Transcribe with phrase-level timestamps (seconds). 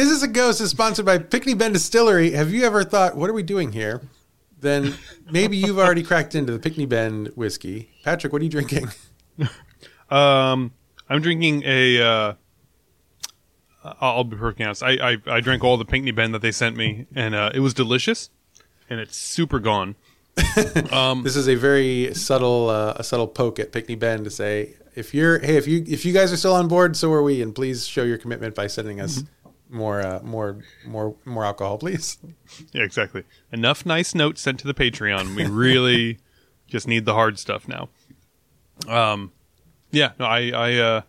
[0.00, 2.30] This is a Ghost is sponsored by Pinckney Bend Distillery.
[2.30, 4.00] Have you ever thought, what are we doing here?
[4.58, 4.94] Then
[5.30, 7.90] maybe you've already cracked into the Pinckney Bend whiskey.
[8.02, 8.88] Patrick, what are you drinking?
[10.10, 10.72] Um,
[11.08, 12.02] I'm drinking a.
[12.02, 12.32] Uh,
[14.00, 14.82] I'll be perfectly honest.
[14.82, 17.60] I, I I drank all the Pinckney Bend that they sent me, and uh, it
[17.60, 18.28] was delicious,
[18.88, 19.94] and it's super gone.
[21.22, 25.14] This is a very subtle, uh, a subtle poke at Pinckney Bend to say, if
[25.14, 27.54] you're, hey, if you if you guys are still on board, so are we, and
[27.54, 29.22] please show your commitment by sending us
[29.70, 32.18] more, uh, more, more, more alcohol, please.
[32.72, 33.24] Yeah, exactly.
[33.52, 35.34] Enough nice notes sent to the Patreon.
[35.36, 36.18] We really
[36.66, 37.88] just need the hard stuff now.
[38.88, 39.32] Um,
[39.92, 41.00] yeah, no, I I uh,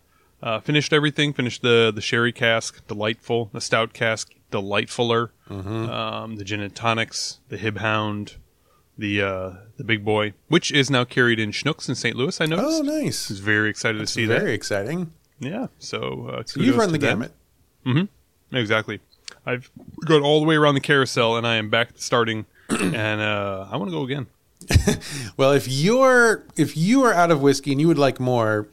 [0.42, 1.32] uh, finished everything.
[1.32, 3.50] Finished the the sherry cask, delightful.
[3.52, 5.30] The stout cask, delightfuler.
[5.50, 8.36] Um, the gin and tonics, the Hib Hound,
[8.96, 12.16] the uh, the big boy, which is now carried in Schnucks in St.
[12.16, 12.40] Louis.
[12.40, 12.68] I noticed.
[12.80, 14.52] Oh, nice I was very excited to see Very that.
[14.52, 15.12] exciting.
[15.40, 17.32] Yeah, so, uh, So you've run the gamut.
[18.52, 19.00] Exactly.
[19.44, 19.70] I've
[20.04, 23.76] gone all the way around the carousel, and I am back starting, and uh, I
[23.76, 24.26] want to go again.
[25.36, 28.68] Well, if you're if you are out of whiskey and you would like more,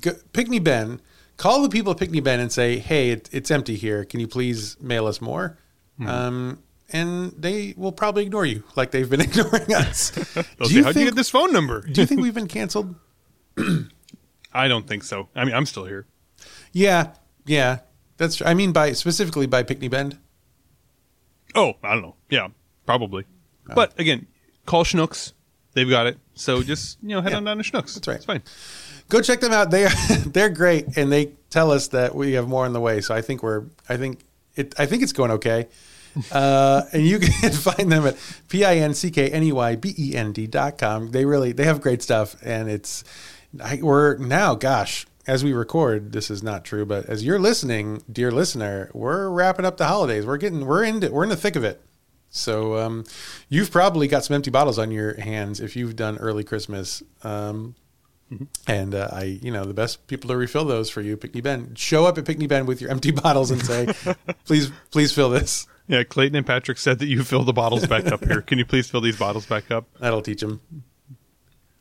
[0.00, 1.00] go, Pinckney Ben,
[1.36, 4.04] call the people at Pinckney Ben and say, "Hey, it, it's empty here.
[4.04, 5.58] Can you please mail us more?"
[5.98, 6.08] Hmm.
[6.08, 10.10] Um, and they will probably ignore you, like they've been ignoring us.
[10.10, 11.08] Do say, you How'd you think?
[11.08, 11.82] get this phone number?
[11.82, 12.94] do you think we've been canceled?
[14.52, 15.28] I don't think so.
[15.36, 16.06] I mean, I'm still here.
[16.72, 17.12] Yeah,
[17.46, 17.80] yeah.
[18.22, 18.40] That's.
[18.40, 20.18] I mean, by specifically by Pinckney Bend.
[21.54, 22.16] Oh, I don't know.
[22.30, 22.48] Yeah,
[22.86, 23.24] probably.
[23.68, 23.74] Oh.
[23.74, 24.26] But again,
[24.64, 25.32] call Schnucks.
[25.74, 26.18] They've got it.
[26.34, 27.38] So just you know, head Yeah.
[27.38, 27.94] on down to Schnucks.
[27.94, 28.16] That's right.
[28.16, 28.42] It's fine.
[29.08, 29.70] Go check them out.
[29.70, 29.90] They are
[30.26, 33.00] they're great, and they tell us that we have more on the way.
[33.00, 33.64] So I think we're.
[33.88, 34.20] I think
[34.54, 34.74] it.
[34.78, 35.68] I think it's going okay.
[36.30, 38.14] Uh, and you can find them at
[38.50, 41.10] p i n c k n e y b e n d dot com.
[41.10, 43.02] They really they have great stuff, and it's
[43.58, 44.54] I, we're now.
[44.54, 49.30] Gosh, as we record, this is not true, but as you're listening, dear listener, we're
[49.30, 50.26] wrapping up the holidays.
[50.26, 51.80] We're getting we're in we're in the thick of it.
[52.30, 53.04] So um,
[53.48, 57.02] you've probably got some empty bottles on your hands if you've done early Christmas.
[57.22, 57.74] Um,
[58.66, 61.74] and uh, I, you know, the best people to refill those for you, Pinckney Ben.
[61.74, 65.66] Show up at Pinckney Ben with your empty bottles and say, "Please, please fill this."
[65.88, 68.40] Yeah, Clayton and Patrick said that you fill the bottles back up here.
[68.46, 69.86] Can you please fill these bottles back up?
[69.98, 70.60] That'll teach them.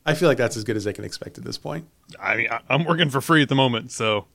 [0.06, 1.86] I feel like that's as good as they can expect at this point.
[2.20, 4.26] I mean, I, I'm working for free at the moment, so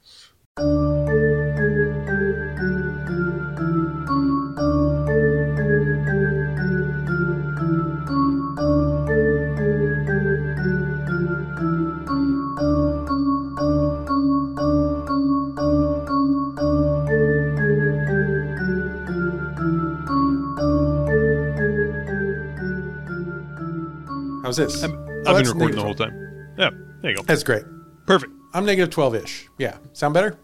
[24.47, 24.85] How's this?
[24.85, 26.55] I've, Oh, I've been that's recording the whole time.
[26.59, 26.71] Yeah,
[27.03, 27.23] there you go.
[27.25, 27.65] That's great.
[28.07, 28.33] Perfect.
[28.55, 29.49] I'm negative twelve ish.
[29.59, 30.39] Yeah, sound better?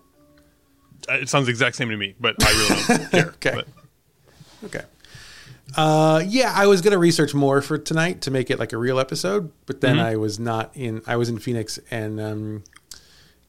[1.08, 3.26] Uh, It sounds the exact same to me, but I really don't care.
[3.28, 3.52] Okay.
[3.54, 3.68] But
[4.64, 4.84] Okay.
[5.74, 8.98] Uh, yeah, I was gonna research more for tonight to make it like a real
[9.00, 11.00] episode, but then I was not in.
[11.06, 12.64] I was in Phoenix and um,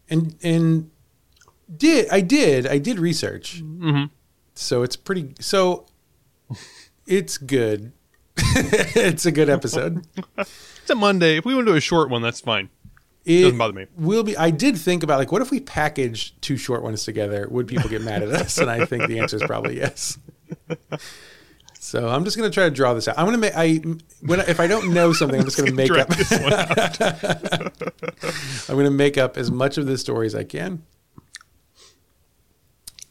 [0.09, 0.89] and and
[1.75, 3.61] did I did I did research.
[3.61, 4.05] Mm-hmm.
[4.55, 5.33] So it's pretty.
[5.41, 5.85] So
[7.05, 7.91] it's good.
[8.37, 10.05] it's a good episode.
[10.37, 11.37] it's a Monday.
[11.37, 12.69] If we want to do a short one, that's fine.
[13.25, 13.85] It Doesn't bother me.
[13.95, 14.35] Will be.
[14.35, 17.47] I did think about like, what if we packaged two short ones together?
[17.49, 18.57] Would people get mad at us?
[18.57, 20.17] And I think the answer is probably yes.
[21.79, 23.17] So I'm just gonna try to draw this out.
[23.19, 23.53] I'm gonna make.
[23.55, 23.75] I
[24.21, 26.07] when if I don't know something, I'm just gonna make up.
[26.09, 26.53] this one.
[28.69, 30.83] I'm gonna make up as much of this story as I can.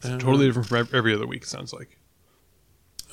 [0.01, 1.45] totally different from every other week.
[1.45, 1.97] Sounds like.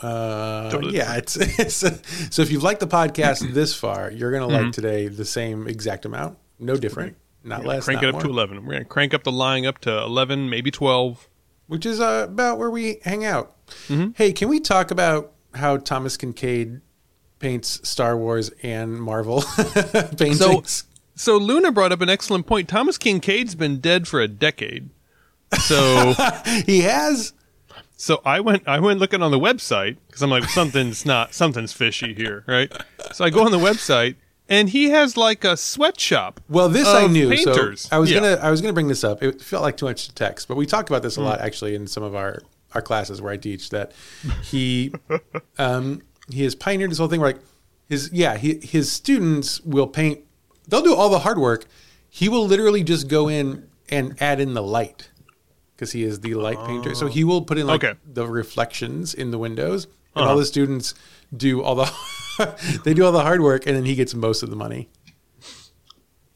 [0.02, 4.46] Uh, Totally yeah, it's, it's so if you've liked the podcast this far, you're gonna
[4.46, 4.64] Mm-hmm.
[4.64, 8.22] like today the same exact amount, no different, not less, crank not it up more.
[8.22, 8.56] to 11.
[8.64, 11.28] We're going to crank up the lying up to 11, maybe 12.
[11.66, 13.54] which is uh, about where we hang out.
[13.88, 14.10] Mm-hmm.
[14.16, 16.80] Hey, can we talk about how Thomas Kinkade
[17.38, 19.42] paints Star Wars and Marvel
[20.18, 20.84] paintings?
[21.14, 22.68] So Luna brought up an excellent point.
[22.68, 24.88] Thomas Kinkade's been dead for a decade.
[25.58, 26.14] So
[26.66, 27.32] he has.
[28.00, 31.72] So I went I went looking on the website because I'm like something's not something's
[31.72, 32.72] fishy here, right?
[33.12, 34.16] So I go on the website
[34.48, 36.40] and he has like a sweatshop.
[36.48, 37.28] Well, this I knew.
[37.28, 37.82] Painters.
[37.82, 38.20] So I was Yeah.
[38.20, 39.22] gonna I was gonna bring this up.
[39.22, 41.04] It felt like too much to text, but we talked about Mm.
[41.04, 42.40] this a lot actually in some of our
[42.74, 43.92] our classes where I teach that
[44.42, 44.92] he
[45.58, 47.42] um, he has pioneered this whole thing where like
[47.88, 50.20] his yeah he, his students will paint.
[50.68, 51.66] They'll do all the hard work.
[52.08, 55.09] He will literally just go in and add in the light
[55.80, 56.94] because he is the light painter.
[56.94, 57.98] So he will put in like Okay.
[58.06, 59.84] the reflections in the windows,
[60.14, 60.30] and Uh-huh.
[60.32, 60.92] all the students
[61.34, 61.90] do all the
[62.84, 64.90] they do all the hard work, and then he gets most of the money.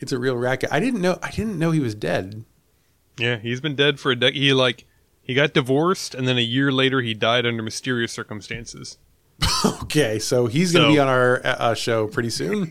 [0.01, 0.71] It's a real racket.
[0.73, 1.19] I didn't know.
[1.23, 2.45] I didn't know he was dead.
[3.19, 4.41] Yeah, he's been dead for a decade.
[4.41, 4.87] He like
[5.23, 8.97] He got divorced, and then a year later, he died under mysterious circumstances.
[9.83, 12.71] Okay, so he's going to be on our uh, uh, show pretty soon.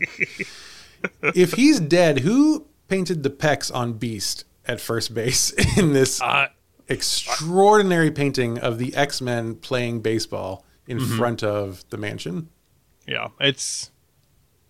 [1.34, 6.46] if he's dead, who painted the pecs on Beast at first base in this Uh,
[6.88, 11.16] extraordinary painting of the X Men playing baseball in Mm-hmm.
[11.18, 12.48] front of the mansion?
[13.06, 13.90] yeah, it's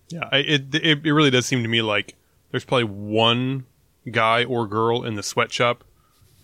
[0.08, 2.14] yeah, it, it it really does seem to me like
[2.50, 3.64] there's probably one
[4.10, 5.82] guy or girl in the sweatshop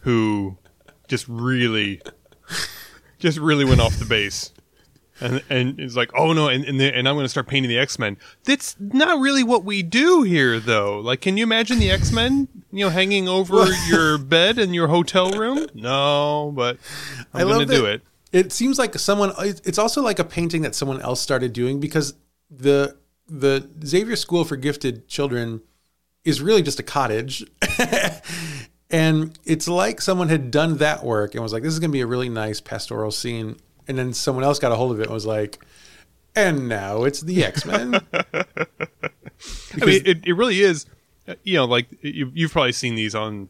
[0.00, 0.56] who
[1.08, 2.00] just really,
[3.19, 4.52] just really went off the base.
[5.20, 7.69] And, and it's like, oh no, and and, the, and I'm going to start painting
[7.69, 8.17] the X Men.
[8.44, 11.00] That's not really what we do here, though.
[11.00, 14.88] Like, can you imagine the X Men, you know, hanging over your bed in your
[14.88, 15.67] hotel room?
[15.75, 16.78] No, but
[17.34, 18.02] I'm going to do it.
[18.32, 19.32] It seems like someone.
[19.38, 22.14] It's also like a painting that someone else started doing because
[22.50, 22.96] the
[23.28, 25.62] the Xavier School for Gifted Children
[26.25, 27.44] is really just a cottage,
[28.90, 31.93] and it's like someone had done that work and was like, "This is going to
[31.93, 33.56] be a really nice pastoral scene,"
[33.90, 35.58] and then someone else got a hold of it and was like,
[36.34, 40.87] "And now it's the X Men." I mean, it, it really is.
[41.28, 43.48] uh, You know, like you, you've probably seen these on,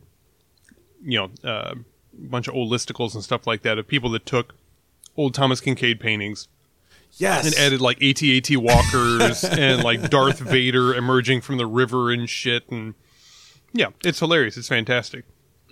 [1.05, 4.25] you know, uh, a bunch of old listicles and stuff like that of people that
[4.27, 4.55] took
[5.17, 6.49] old Thomas Kinkade paintings
[7.19, 12.29] yes, and added like AT-AT walkers and like Darth Vader emerging from the river and
[12.31, 12.69] shit.
[12.71, 12.95] And
[13.73, 14.57] yeah, it's hilarious.
[14.57, 15.25] It's fantastic.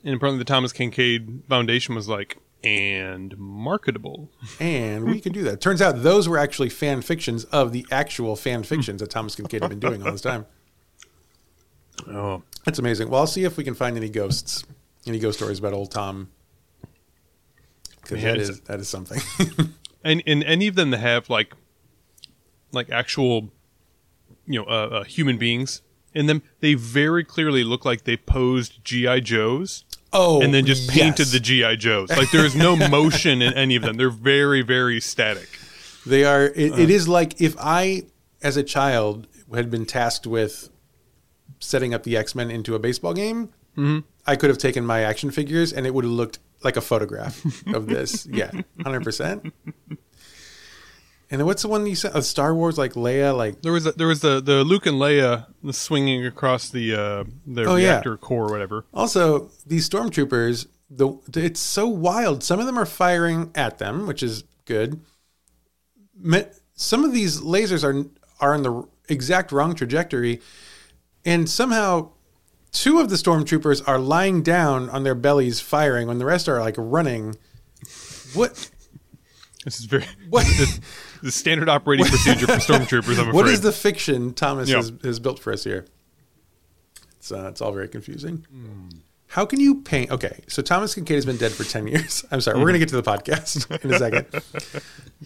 [0.05, 4.31] And apparently, the Thomas Kinkade Foundation was like, and marketable.
[4.61, 5.61] and we can do that.
[5.61, 9.63] Turns out those were actually fan fictions of the actual fan fictions that Thomas Kinkade
[9.63, 10.47] had been doing all this time.
[12.09, 13.11] Oh, That's amazing.
[13.11, 14.65] Well, I'll see if we can find any ghosts,
[15.07, 16.31] any ghost stories about old Tom.
[18.03, 19.21] Because that is that is something.
[20.05, 21.53] and and any of them that have like
[22.73, 23.51] like actual
[24.47, 25.83] you know uh, uh, human beings
[26.15, 30.89] in them they very clearly look like they posed gi joes oh, and then just
[30.89, 31.33] painted yes.
[31.33, 35.01] the gi joes like there is no motion in any of them they're very very
[35.01, 35.49] static
[36.07, 36.47] They are.
[36.47, 36.83] It, Uh-huh.
[36.83, 38.05] it is like if I,
[38.43, 40.71] as a child, had been tasked with
[41.61, 43.49] setting up the X Men into a baseball game.
[43.77, 43.99] Mm-hmm.
[44.27, 47.45] I could have taken my action figures, and it would have looked like a photograph
[47.75, 48.27] of this.
[48.31, 48.51] Yeah,
[48.83, 49.53] hundred percent.
[51.31, 52.19] And then what's the one you said?
[52.25, 55.47] Star Wars, like Leia, like there was a, there was the the luke and leia
[55.75, 57.91] swinging across the uh the Oh, yeah.
[57.93, 62.43] reactor core or whatever Also, these stormtroopers, the it's so wild.
[62.43, 65.01] Some of them are firing at them, which is good.
[66.75, 68.09] Some of these lasers are
[68.41, 70.41] are in the exact wrong trajectory,
[71.25, 72.11] and somehow
[72.73, 76.61] two of the stormtroopers are lying down on their bellies firing, when the rest are
[76.61, 77.37] like running.
[78.35, 78.71] What
[79.65, 80.81] this is very What- the,
[81.23, 84.77] the standard operating procedure for stormtroopers i'm afraid what is the fiction Thomas Yeah.
[84.77, 85.87] has, has built for us here?
[87.19, 88.47] It's uh, it's all very confusing.
[89.27, 90.11] How can you paint?
[90.11, 92.25] Okay, so Thomas Kinkade has been dead for ten years.
[92.31, 94.27] I'm sorry, we're gonna get to the podcast in a second.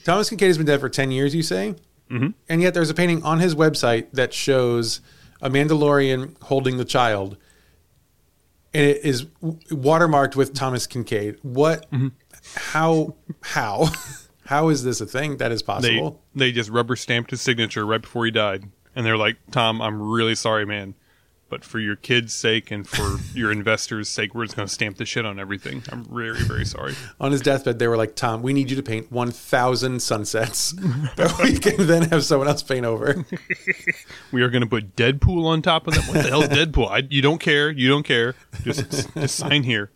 [0.05, 1.35] Thomas Kinkade has been dead for ten years.
[1.35, 1.75] You say,
[2.11, 2.29] mm-hmm.
[2.49, 5.01] and yet there's a painting on his website that shows
[5.43, 7.37] a Mandalorian holding the child,
[8.73, 9.27] and it is
[9.71, 11.37] watermarked with Thomas Kinkade.
[11.43, 11.87] What?
[12.55, 13.15] How?
[13.43, 13.91] How?
[14.53, 16.21] How is this a thing that is possible?
[16.35, 18.65] they just rubber stamped his signature right before he died,
[18.95, 20.95] and they're like, "Tom, I'm really sorry, man,
[21.49, 24.99] but for your kids' sake and for your investors' sake, we're just going to stamp
[24.99, 25.83] the shit on everything.
[25.91, 28.83] I'm very very sorry." On his deathbed, they were like, "Tom, we need you to
[28.83, 30.73] paint 1,000 sunsets
[31.17, 33.25] that we can then have someone else paint over."
[34.33, 36.05] We are going to put Deadpool on top of them.
[36.09, 36.91] What the hell's Deadpool?
[36.91, 37.71] I, you don't care.
[37.71, 38.35] You don't care.
[38.65, 39.91] Just just sign here.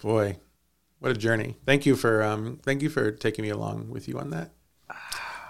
[0.00, 0.36] Boy,
[1.02, 1.56] what a journey!
[1.66, 4.52] Thank you for um, thank you for taking me along with you on that.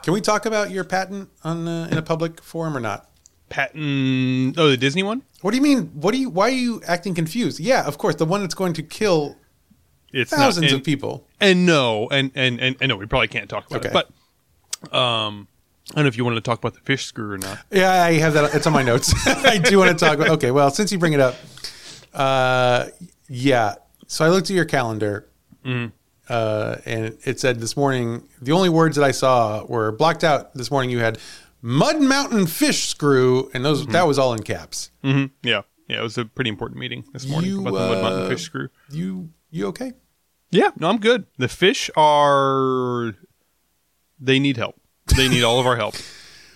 [0.02, 3.08] Can we talk about your patent on uh, in a public forum or not?
[3.50, 4.58] Patent.
[4.58, 5.22] Oh, the Disney one.
[5.42, 5.88] What do you mean?
[5.94, 6.30] What do you?
[6.30, 7.60] Why are you acting confused?
[7.60, 9.36] Yeah, of course, the one that's going to kill
[10.12, 11.28] It's not- thousands and- of people.
[11.40, 13.90] And no, and and and, and no, we probably can't talk about Okay.
[13.90, 13.92] it.
[13.92, 15.48] But um,
[15.90, 17.58] I don't know if you wanted to talk about the fish screw or not.
[17.70, 18.54] Yeah, I have that.
[18.54, 19.12] It's on my notes.
[19.26, 20.30] I do want to talk about.
[20.30, 21.34] Okay, well, since you bring it up,
[22.14, 22.86] uh,
[23.28, 23.74] yeah.
[24.06, 25.28] So I looked at your calendar,
[25.64, 30.54] uh, and it said this morning the only words that I saw were blocked out.
[30.54, 31.18] This morning you had
[31.60, 34.90] Mud Mountain Fish Screw, and those that was all in caps.
[35.02, 37.98] hmm Yeah, yeah, it was a pretty important meeting this morning You, about the mud
[37.98, 38.68] uh, mountain fish screw.
[38.90, 39.92] You you okay?
[40.50, 41.26] Yeah, no, I'm good.
[41.38, 43.14] The fish are
[44.20, 44.76] they need help.
[45.16, 45.94] They need all of our help.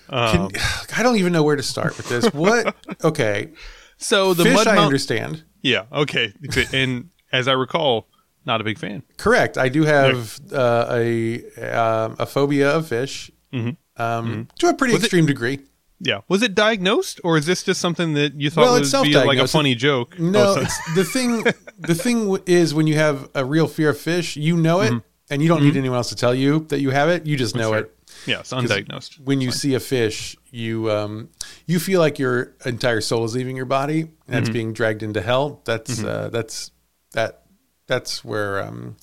[0.09, 0.61] Um, Can,
[0.97, 2.27] I don't even know where to start with this.
[2.33, 2.77] What?
[3.03, 3.51] Okay,
[3.99, 4.85] so the fish mud I mountain.
[4.85, 5.43] understand.
[5.63, 6.33] Yeah, okay.
[6.73, 8.07] And as I recall,
[8.47, 9.03] not a big fan.
[9.17, 9.59] Correct.
[9.59, 13.77] I do have uh, a um, a phobia of fish Mhm.
[13.97, 15.61] um, to a pretty Was it- extreme degree.
[15.99, 16.21] Yeah.
[16.29, 19.15] Was it diagnosed, or is this just something that you thought Well, would it's be
[19.15, 20.19] like a funny joke?
[20.19, 21.43] No, Oh, the thing
[21.79, 24.93] the thing is when you have a real fear of fish, you know it,
[25.31, 27.25] and you don't need anyone else to tell you that you have it.
[27.27, 27.79] You just know Sure.
[27.79, 27.93] it.
[28.27, 29.21] yeah, it's undiagnosed.
[29.25, 31.31] When you see a fish, you um,
[31.65, 34.37] you feel like your entire soul is leaving your body and Mm-hmm.
[34.39, 35.63] it's being dragged into hell.
[35.65, 36.73] That's uh, that's
[37.13, 37.46] that
[37.87, 38.97] that's where um,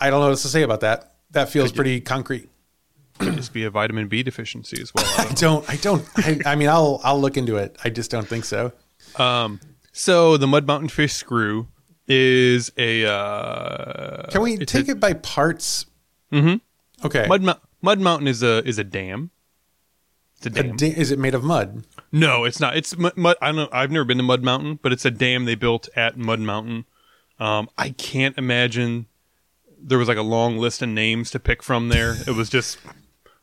[0.00, 1.14] I don't know what else to say about that.
[1.32, 2.48] That feels pretty concrete.
[3.18, 5.04] Could just be a vitamin B deficiency as well.
[5.18, 5.68] I I don't don't.
[5.68, 6.46] I don't.
[6.46, 7.76] I, I mean, I'll I'll look into it.
[7.84, 8.72] I just don't think so.
[9.18, 9.58] know.
[9.92, 11.68] so the Mud Mountain fish screw
[12.08, 15.86] is a uh, Can we take a- it by parts?
[16.32, 17.06] Mm-hmm.
[17.06, 17.26] Okay.
[17.28, 17.44] Mud
[17.82, 19.30] Mud Mountain is a is a dam.
[20.38, 20.76] It's a A dam.
[20.76, 21.84] da- is it made of mud?
[22.10, 22.74] No, it's not.
[22.76, 23.36] It's mud, mud.
[23.42, 23.72] I don't.
[23.72, 26.86] I've never been to Mud Mountain, but it's a dam they built at Mud Mountain.
[27.40, 29.06] Um, I can't imagine
[29.82, 32.14] there was like a long list of names to pick from there.
[32.26, 32.78] It was just,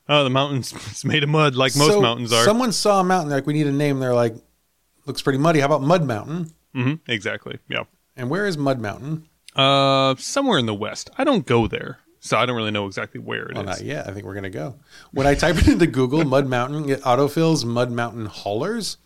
[0.07, 2.45] oh, the mountain's it's made of mud, like most So mountains are.
[2.45, 3.31] Someone saw a mountain.
[3.31, 3.99] Like, we need a name.
[3.99, 4.35] They're like,
[5.05, 5.59] looks pretty muddy.
[5.59, 6.51] How about Mud Mountain?
[6.73, 7.57] hmm exactly.
[7.67, 7.83] Yeah.
[8.15, 9.27] And where is Mud Mountain?
[9.55, 11.09] Uh, somewhere in the west.
[11.17, 13.55] I don't go there, so I don't really know exactly where it is.
[13.55, 14.07] Well, not yet.
[14.07, 14.75] I think we're gonna go.
[15.11, 18.97] When I type it into Google, Mud Mountain, it autofills Mud Mountain Haulers,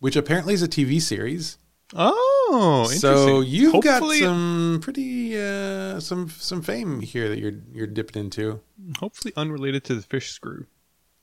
[0.00, 1.58] which apparently is a TV series.
[1.94, 3.00] Oh, interesting.
[3.00, 8.20] So you've hopefully, got some pretty uh, some some fame here that you're you're dipping
[8.20, 8.60] into.
[8.98, 10.66] hopefully unrelated to the fish screw.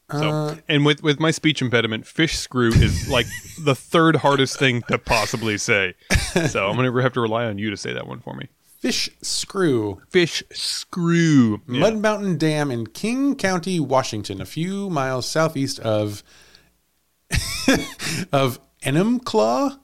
[0.09, 3.27] So, Uh, and with with my speech impediment, fish screw is like
[3.59, 5.95] the third hardest thing to possibly say.
[6.49, 8.47] So I'm gonna have to rely on you to say that one for me.
[8.79, 11.61] Fish Screw, Fish screw.
[11.67, 11.79] Yeah.
[11.79, 16.23] Mud Mountain Dam in King County, Washington, a few miles southeast of
[18.31, 19.79] of Enumclaw.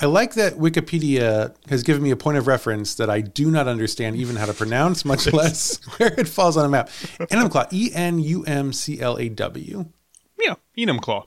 [0.00, 3.66] I like that Wikipedia has given me a point of reference that I do not
[3.66, 6.88] understand even how to pronounce, much less where it falls on a map.
[6.88, 9.86] Enumclaw, E N U M C L A W.
[10.38, 11.26] Yeah, Enumclaw.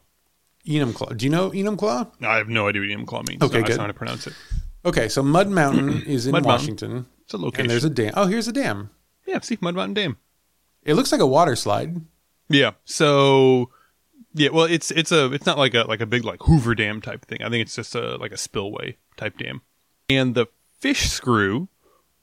[0.65, 1.17] Enumclaw.
[1.17, 2.11] Do you know Enumclaw?
[2.23, 3.41] I have no idea what Enumclaw means.
[3.41, 3.75] Okay, so I good.
[3.77, 4.33] know how to pronounce it.
[4.85, 6.53] Okay, so Mud Mountain is in Mud Mountain.
[6.53, 7.05] Washington.
[7.23, 7.61] It's a location.
[7.61, 8.13] And there's a dam.
[8.15, 8.89] Oh, here's a dam.
[9.27, 10.17] yeah, see, Mud Mountain Dam.
[10.83, 12.01] It looks like a water slide.
[12.49, 12.71] Yeah.
[12.85, 13.69] So
[14.33, 17.01] yeah, well it's it's a it's not like a like a big like Hoover Dam
[17.01, 17.41] type thing.
[17.43, 19.61] I think it's just a like a spillway type dam.
[20.09, 20.47] And the
[20.79, 21.67] fish screw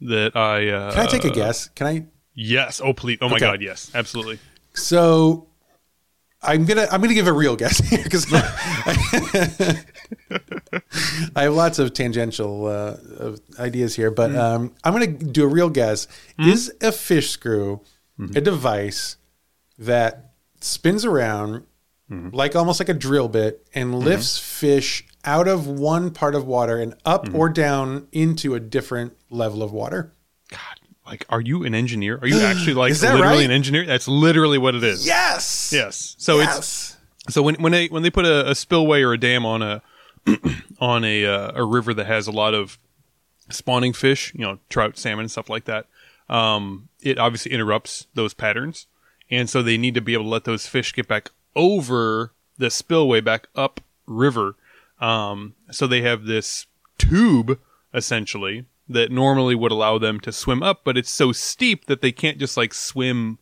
[0.00, 1.68] that I uh Can I take a guess?
[1.70, 2.80] Can I Yes.
[2.82, 3.18] Oh please.
[3.20, 3.44] Oh my Okay.
[3.46, 3.90] god, yes.
[3.94, 4.38] Absolutely.
[4.74, 5.48] So
[6.40, 8.26] I'm gonna I'm gonna give a real guess here because
[11.34, 15.48] I have lots of tangential uh, of ideas here, but um, I'm gonna do a
[15.48, 16.06] real guess.
[16.38, 17.80] Is a fish screw
[18.34, 19.16] a device
[19.78, 21.64] that spins around
[22.10, 26.78] like almost like a drill bit and lifts fish out of one part of water
[26.78, 30.12] and up or down into a different level of water?
[30.50, 32.18] God, like are you an engineer?
[32.20, 33.44] Are you actually like literally right?
[33.44, 33.84] an engineer?
[33.84, 35.06] That's literally what it is.
[35.06, 35.70] Yes.
[35.72, 36.16] Yes.
[36.18, 36.96] So it's.
[37.28, 39.82] So when when they when they put a, a spillway or a dam on a
[40.80, 42.78] on a uh, a river that has a lot of
[43.50, 45.86] spawning fish, you know, trout, salmon, stuff like that,
[46.28, 48.86] um, it obviously interrupts those patterns,
[49.30, 52.70] and so they need to be able to let those fish get back over the
[52.70, 54.56] spillway back up river.
[55.00, 57.58] Um, so they have this tube
[57.92, 62.12] essentially that normally would allow them to swim up, but it's so steep that they
[62.12, 63.38] can't just like swim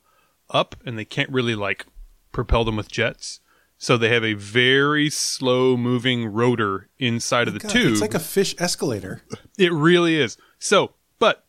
[0.51, 1.87] up and they can't really like
[2.33, 3.41] propel them with jets.
[3.79, 7.93] So they have a very slow moving rotor inside of the God, tube.
[7.93, 9.23] It's like a fish escalator.
[9.59, 10.39] it really is.
[10.59, 11.45] So, but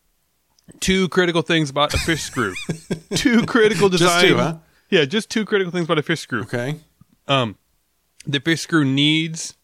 [0.78, 2.54] two critical things about a fish screw.
[3.14, 4.24] two critical design.
[4.24, 4.56] two, huh?
[4.90, 6.42] Yeah, just two critical things about a fish screw.
[6.42, 6.76] Okay.
[7.26, 9.54] The fish screw needs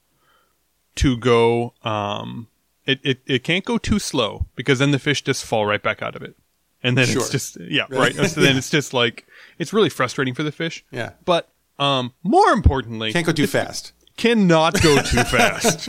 [0.96, 2.46] to go um
[2.86, 6.02] it, it, it can't go too slow because then the fish just fall right back
[6.02, 6.36] out of it.
[6.82, 7.22] And then Sure.
[7.22, 8.14] it's just yeah, right.
[8.14, 9.26] So then it's just like
[9.58, 10.84] it's really frustrating for the fish.
[10.90, 11.12] Yeah.
[11.24, 13.92] But um more importantly, Can't go too fast.
[14.16, 15.88] cannot go too fast.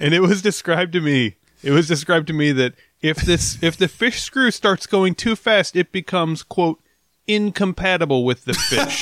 [0.00, 1.36] and it was described to me.
[1.62, 5.36] It was described to me that if this if the fish screw starts going too
[5.36, 6.80] fast, it becomes quote
[7.26, 8.98] incompatible with the fish.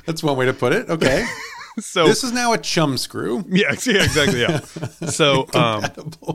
[0.06, 0.88] That's one way to put it.
[0.90, 1.26] Okay.
[1.78, 3.44] so this is now a chum screw.
[3.48, 4.40] yeah, yeah, exactly.
[4.40, 4.60] Yeah.
[5.10, 5.82] So um,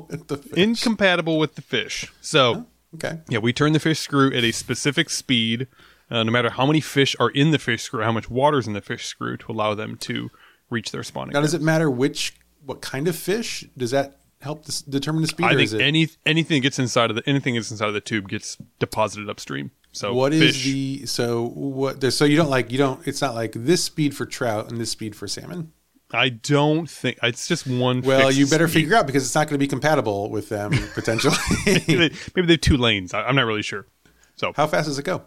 [0.10, 0.57] With the fish.
[0.57, 2.12] incompatible with the fish.
[2.22, 2.65] So
[2.96, 3.19] Okay.
[3.29, 5.67] yeah, we turn the fish screw at a specific speed,
[6.10, 8.74] uh, no matter how many fish are in the fish screw, how much water's in
[8.74, 10.29] the fish screw, to allow them to
[10.69, 11.34] reach their spawning.
[11.34, 13.65] Now, does it matter which, what kind of fish?
[13.77, 15.46] Does that help this, determine the speed?
[15.46, 17.88] I or think is it, any anything that gets inside of the anything that's inside
[17.88, 19.72] of the tube gets deposited upstream.
[19.91, 22.13] So what is fish, the so what?
[22.13, 23.06] So you don't like you don't.
[23.08, 25.72] It's not like this speed for trout and this speed for salmon.
[26.12, 28.01] I don't think it's just one.
[28.01, 28.82] Well, you better speed.
[28.82, 31.36] figure out because it's not going to be compatible with them potentially.
[31.65, 33.13] maybe they have two lanes.
[33.13, 33.88] I, I'm not really sure.
[34.36, 35.24] So How fast does it go?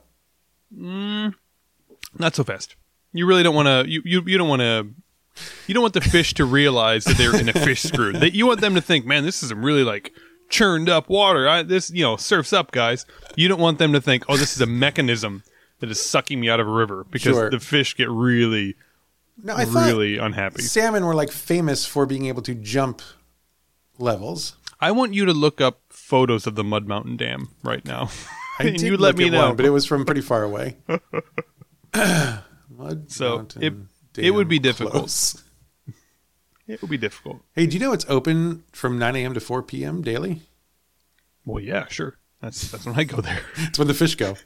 [0.75, 1.35] Mm,
[2.19, 2.77] not so fast.
[3.13, 3.91] You really don't want to.
[3.91, 4.89] You, you you don't want to.
[5.67, 8.13] You don't want the fish to realize that they're in a fish screw.
[8.13, 10.13] That you want them to think, man, this is really like
[10.51, 11.49] churned up water.
[11.49, 13.07] I, this you know surfs up, guys.
[13.37, 15.43] You don't want them to think, oh, this is a mechanism
[15.79, 17.49] that is sucking me out of a river because Sure.
[17.51, 18.77] the fish get really
[19.43, 20.61] No, I thought really unhappy.
[20.63, 23.01] salmon were like famous for being able to jump
[23.99, 24.57] levels.
[24.83, 28.11] I want you to look up photos of the Mud Mountain Dam right now,
[28.59, 29.47] I and did you let look me at know.
[29.49, 30.77] one, but it was from pretty far away.
[31.95, 33.75] Mud So, Mountain it-
[34.17, 34.93] it would Dam be difficult.
[34.93, 35.43] close.
[36.71, 37.41] It would be difficult.
[37.55, 39.35] Hey, do you know it's open from 9 a.m.
[39.35, 40.03] to 4 p.m.
[40.03, 40.43] daily?
[41.45, 42.17] Well, yeah, sure.
[42.41, 43.43] That's that's when I go there.
[43.57, 44.37] It's when the fish go.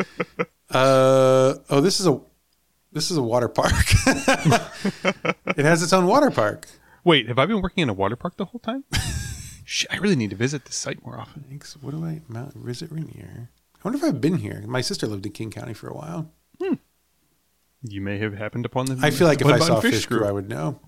[0.70, 2.20] uh, oh, this is a
[2.92, 3.72] this is a water park.
[5.56, 6.68] it has its own water park.
[7.02, 8.84] Wait, have I been working in a water park the whole time?
[9.66, 11.44] Shit, I really need to visit this site more often.
[11.48, 11.76] Thanks.
[11.82, 13.50] What do I Mount Visit Rainier?
[13.76, 14.62] I wonder if I've been here.
[14.66, 16.30] My sister lived in King County for a while.
[17.86, 18.98] You may have happened upon the.
[19.02, 20.80] I feel like if I saw fish screw, I would know.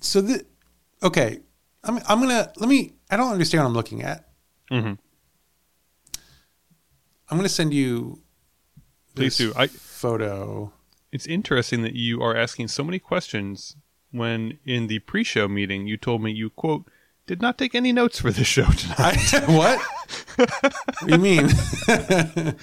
[0.00, 0.44] So the
[1.02, 1.40] okay,
[1.84, 2.94] I'm I'm gonna let me.
[3.10, 4.28] I don't understand what I'm looking at.
[4.70, 4.98] Mhm.
[7.28, 8.20] I'm gonna send you.
[9.14, 9.52] Please this do.
[9.56, 10.72] I- photo.
[11.12, 13.76] It's interesting that you are asking so many questions
[14.12, 16.88] when in the pre-show meeting you told me you quote
[17.26, 19.34] did not take any notes for this show tonight.
[19.34, 19.80] I, what?
[20.36, 20.74] what
[21.06, 21.48] do you mean?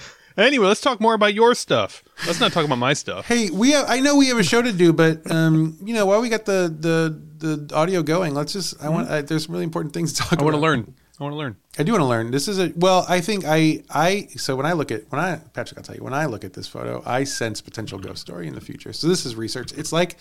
[0.46, 2.02] anyway, let's talk more about your stuff.
[2.26, 3.26] Let's not talk about my stuff.
[3.26, 6.06] Hey, we have, I know we have a show to do, but um, you know,
[6.06, 8.82] while we got the the the audio going, let's just.
[8.82, 9.10] I want.
[9.10, 10.32] I, there's some really important things to talk.
[10.32, 10.44] I about.
[10.44, 10.94] want to learn.
[11.20, 11.56] I want to learn.
[11.78, 12.30] I do want to learn.
[12.30, 13.04] This is a well.
[13.08, 16.04] I think I I so when I look at when I Patrick, I'll tell you
[16.04, 18.92] when I look at this photo, I sense potential ghost story in the future.
[18.92, 19.72] So this is research.
[19.72, 20.16] It's like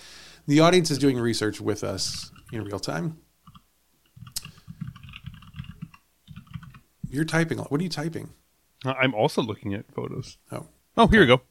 [0.47, 3.17] the audience is doing research with us in real time.
[7.09, 7.59] You're typing.
[7.59, 8.31] What are you typing?
[8.85, 10.37] I'm also looking at photos.
[10.51, 10.67] Oh,
[10.97, 11.41] Oh, here we go.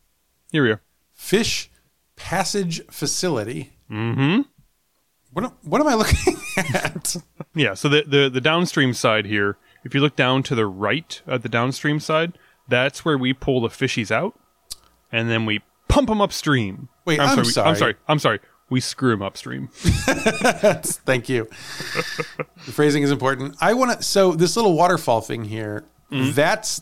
[0.52, 0.80] Here we are.
[1.14, 1.70] fish
[2.16, 3.72] passage facility.
[3.90, 4.42] Mm-hmm.
[5.32, 6.36] What am- what am I looking
[6.74, 7.16] at?
[7.54, 11.20] Yeah, so the, the the downstream side here, if you look down to the right
[11.26, 14.38] at the downstream side, that's where we pull the fishies out,
[15.12, 16.88] and then we pump them upstream.
[17.04, 17.46] Wait, I'm, I'm sorry.
[17.46, 17.68] we- sorry.
[17.68, 17.94] I'm sorry.
[18.08, 18.40] I'm sorry.
[18.70, 19.68] We screw them upstream.
[19.72, 21.44] Thank you.
[21.44, 23.56] the phrasing is important.
[23.60, 24.02] I want to.
[24.02, 25.84] So this little waterfall thing here.
[26.10, 26.80] That's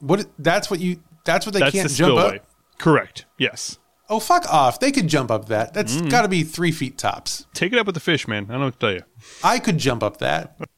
[0.00, 0.26] what.
[0.38, 1.00] That's what you.
[1.24, 2.36] That's what they That's can't the jump spillway.
[2.38, 2.46] up.
[2.78, 3.26] Correct.
[3.38, 3.78] Yes.
[4.12, 4.80] Oh fuck off!
[4.80, 5.72] They could jump up that.
[5.72, 6.10] That's mm.
[6.10, 7.46] got to be three feet tops.
[7.54, 8.46] Take it up with the fish, man.
[8.48, 9.02] I don't know what to tell you.
[9.44, 10.58] I could jump up that.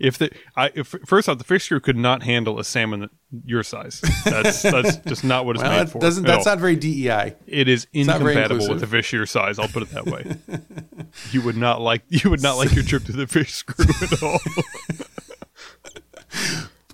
[0.00, 3.10] If the I if, first off, the fish screw could not handle a salmon that,
[3.44, 4.00] your size.
[4.24, 6.00] That's that's just not what it's Well, made for.
[6.00, 6.24] doesn't.
[6.24, 6.54] That's all.
[6.54, 7.36] not very DEI.
[7.46, 9.60] It is very incompatible with a fish your size.
[9.60, 10.36] I'll put it that way.
[11.30, 14.20] you would not like you would not like your trip to the fish screw at
[14.20, 14.40] all.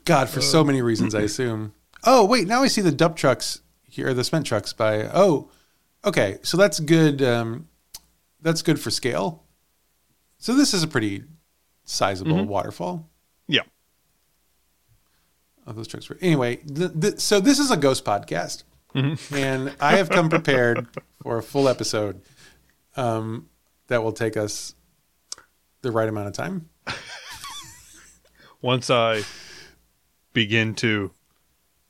[0.05, 1.73] God, for so many reasons, I assume.
[2.11, 5.11] Oh wait, now I see the dump trucks here, the cement trucks by.
[5.13, 5.51] Oh,
[6.03, 7.21] okay, so that's good.
[7.21, 7.69] Um,
[8.41, 9.45] that's good for scale.
[10.39, 11.25] So this is a pretty
[11.85, 13.11] sizable waterfall.
[13.47, 13.61] yeah.
[15.67, 16.61] Oh, those trucks were anyway.
[16.65, 18.63] The, the, so this is a ghost podcast,
[18.95, 20.87] and I have come prepared
[21.23, 22.23] for a full episode
[22.97, 23.51] um,
[23.89, 24.75] that will take us
[25.83, 26.71] the right amount of time.
[28.63, 29.25] Once I
[30.33, 31.11] begin to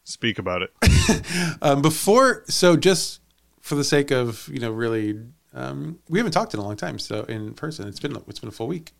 [0.09, 0.73] speak about it.
[1.63, 3.21] Um, before, so just
[3.61, 5.19] for the sake of you know, really,
[5.55, 6.99] um, we haven't talked in a long time.
[6.99, 8.93] So in person, it's been it's been a full week.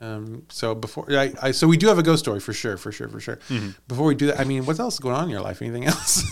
[0.00, 2.92] Um, so before, I, I so we do have a ghost story for sure, for
[2.92, 3.38] sure, for sure.
[3.88, 5.62] Before we do that, I mean, what else is going on in your life?
[5.62, 6.22] Anything else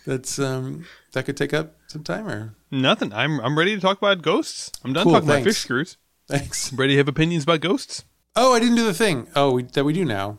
[0.06, 2.28] that's um, that could take up some time?
[2.28, 3.12] Or Nothing.
[3.12, 4.70] I'm I'm ready to talk about ghosts.
[4.84, 5.98] I'm done Cool, talking about fish screws.
[6.28, 6.70] thanks.
[6.72, 8.04] I'm ready to have opinions about ghosts.
[8.36, 9.28] Oh, I didn't do the thing.
[9.36, 10.38] Oh, we, that we do now.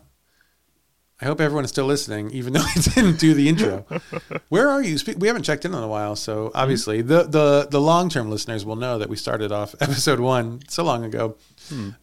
[1.22, 3.86] I hope everyone is still listening, even though I didn't do the intro.
[4.50, 4.98] Where are you?
[5.18, 8.66] We haven't checked in in a while, so obviously the the the long term listeners
[8.66, 11.38] will know that we started off episode one so long ago,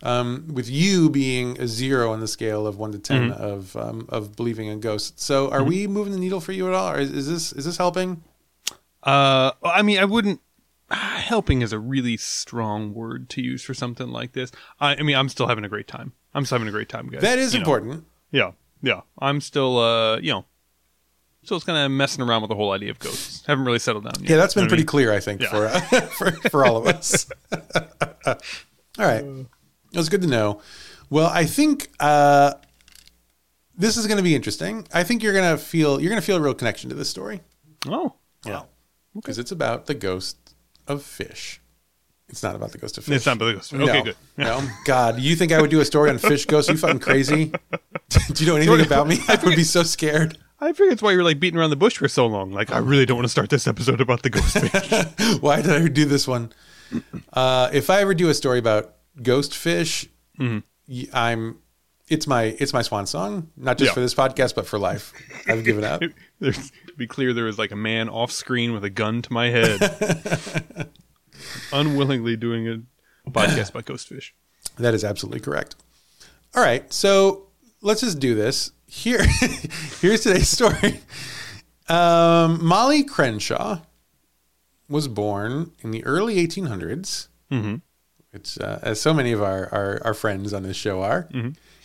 [0.03, 4.07] um, with you being a zero on the scale of one to 10 of um,
[4.09, 5.23] of believing in ghosts.
[5.23, 6.93] So, are we moving the needle for you at all?
[6.93, 8.23] Or is, is this is this helping?
[9.03, 10.41] Uh, I mean, I wouldn't.
[10.91, 14.51] Helping is a really strong word to use for something like this.
[14.81, 16.13] I, I mean, I'm still having a great time.
[16.35, 17.23] I'm still having a great time, guys.
[17.23, 17.63] That is You know.
[17.65, 18.05] important.
[18.33, 19.01] Yeah, yeah.
[19.19, 20.45] I'm still, uh, you know,
[21.45, 23.45] still kind of messing around with the whole idea of ghosts.
[23.47, 24.31] Haven't really settled down yet.
[24.31, 24.87] Yeah, that's been You know what I pretty mean?
[24.87, 25.49] clear, I think, Yeah.
[25.49, 26.01] for, uh,
[26.41, 27.27] for for all of us.
[28.27, 28.37] all
[28.99, 30.61] right, it was good to know.
[31.09, 32.55] Well, I think uh,
[33.77, 34.87] this is going to be interesting.
[34.95, 37.09] I think you're going to feel you're going to feel a real connection to this
[37.11, 37.41] story.
[37.89, 38.15] Oh,
[38.45, 38.63] Yeah,
[39.15, 40.55] because it's about the ghost
[40.87, 41.61] of fish.
[42.31, 43.17] It's not about the ghost of fish.
[43.17, 43.73] it's not about the ghost.
[43.73, 44.17] No, Okay, good.
[44.39, 46.71] No, God, you think I would do a story on fish ghosts?
[46.71, 47.47] You fucking crazy?
[48.09, 49.19] do you know anything about me?
[49.29, 50.39] I would be so scared.
[50.61, 52.53] I, figure it's why you're like beating around the bush for so long.
[52.53, 55.39] Like, I really don't want to start this episode about the ghost fish.
[55.41, 56.53] Why did I do this one?
[57.33, 60.07] Uh, if I ever do a story about ghost fish,
[61.13, 61.59] I'm.
[62.09, 63.95] It's my it's my swan song, not just Yeah.
[63.95, 65.13] for this podcast, but for life.
[65.47, 66.03] I've given up.
[66.41, 69.49] There's, be clear, there was like a man off screen with a gun to my
[69.49, 69.79] head,
[71.73, 72.87] unwillingly doing
[73.27, 74.35] a podcast by ghost fish.
[74.79, 75.75] That is absolutely correct.
[76.55, 77.49] All right, so
[77.83, 78.73] let's just do this.
[78.87, 79.23] Here,
[80.01, 81.01] here's today's story.
[81.89, 83.81] Um, Molly Crenshaw
[84.89, 87.29] was born in the early 1800s.
[87.51, 87.77] Mm-hmm.
[88.33, 91.29] It's uh, as so many of our, our our friends on this show are.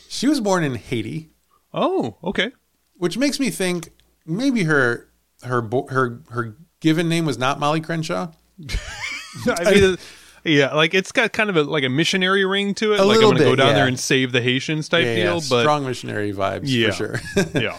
[0.10, 1.30] She was born in Haiti,
[1.74, 2.52] Oh, okay.
[2.98, 3.90] which makes me think
[4.26, 5.10] maybe her
[5.44, 8.32] her her her given name was not Molly Crenshaw.
[9.48, 9.98] I mean,
[10.44, 13.00] yeah, like it's got kind of a like a missionary ring to it.
[13.00, 13.74] A like I'm gonna go down yeah.
[13.74, 15.34] there and save the Haitians type Yeah, deal.
[15.36, 16.88] yeah, but strong missionary vibes Yeah.
[16.92, 17.22] for sure.
[17.62, 17.78] yeah,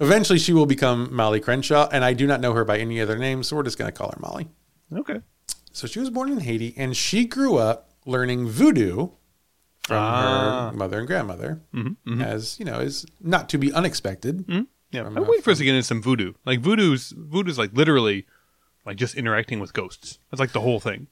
[0.00, 3.16] Eventually, she will become Molly Crenshaw, and I do not know her by any other
[3.18, 4.48] name, so we're just going to call her Molly.
[4.92, 5.20] okay.
[5.74, 9.08] So she was born in Haiti, and she grew up learning voodoo
[9.86, 10.70] from Ah.
[10.70, 12.20] her mother and grandmother, mm-hmm, mm-hmm.
[12.22, 14.46] as you know, is not to be unexpected.
[14.46, 14.62] Mm-hmm.
[14.90, 16.34] Yeah, I'm waiting for us to get into some voodoo.
[16.44, 18.26] Like voodoo's voodoo's like literally
[18.84, 20.18] like just interacting with ghosts.
[20.30, 21.08] That's like the whole thing.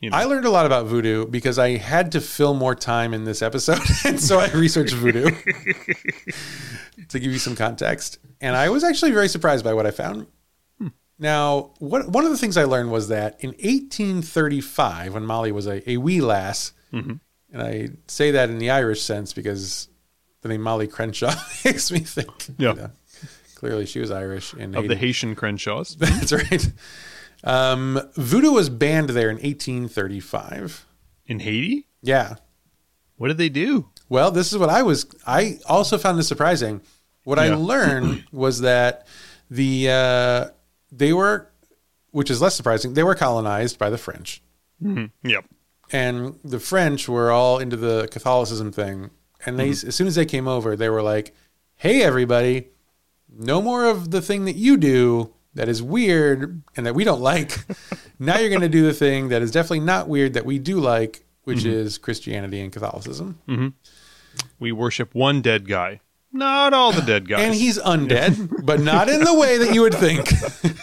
[0.00, 0.16] You know?
[0.16, 3.40] I learned a lot about voodoo because I had to fill more time in this
[3.40, 5.30] episode, and so I researched voodoo
[7.08, 8.18] to give you some context.
[8.40, 10.26] And I was actually very surprised by what I found.
[10.78, 10.88] Hmm.
[11.18, 15.66] Now, what, one of the things I learned was that in 1835, when Molly was
[15.66, 17.14] a, a wee lass, mm-hmm.
[17.52, 19.88] and I say that in the Irish sense because
[20.42, 22.48] the name Molly Crenshaw makes me think.
[22.58, 22.70] Yeah.
[22.70, 22.90] you know,
[23.56, 24.88] clearly, she was Irish in of Haiti.
[24.88, 25.96] the Haitian Crenshaws.
[25.98, 26.70] That's right.
[27.42, 30.86] Um, voodoo was banned there in 1835.
[31.26, 31.88] In Haiti?
[32.02, 32.36] Yeah.
[33.16, 33.88] What did they do?
[34.08, 35.06] Well, this is what I was.
[35.26, 36.80] I also found this surprising.
[37.24, 39.06] What I learned was that
[39.50, 40.48] the uh,
[40.92, 41.50] they were,
[42.12, 44.42] which is less surprising, they were colonized by the French,
[44.80, 45.44] Yep.
[45.90, 49.10] and the French were all into the Catholicism thing.
[49.44, 51.34] And they, as soon as they came over, they were like,
[51.76, 52.68] "Hey, everybody,
[53.38, 57.20] no more of the thing that you do that is weird and that we don't
[57.20, 57.58] like.
[58.18, 60.78] now you're going to do the thing that is definitely not weird that we do
[60.80, 61.70] like, which mm-hmm.
[61.70, 63.68] is Christianity and Catholicism." Mm-hmm.
[64.58, 66.00] We worship one dead guy.
[66.32, 67.40] Not all the dead guys.
[67.40, 70.30] And he's undead, but not in the way that you would think.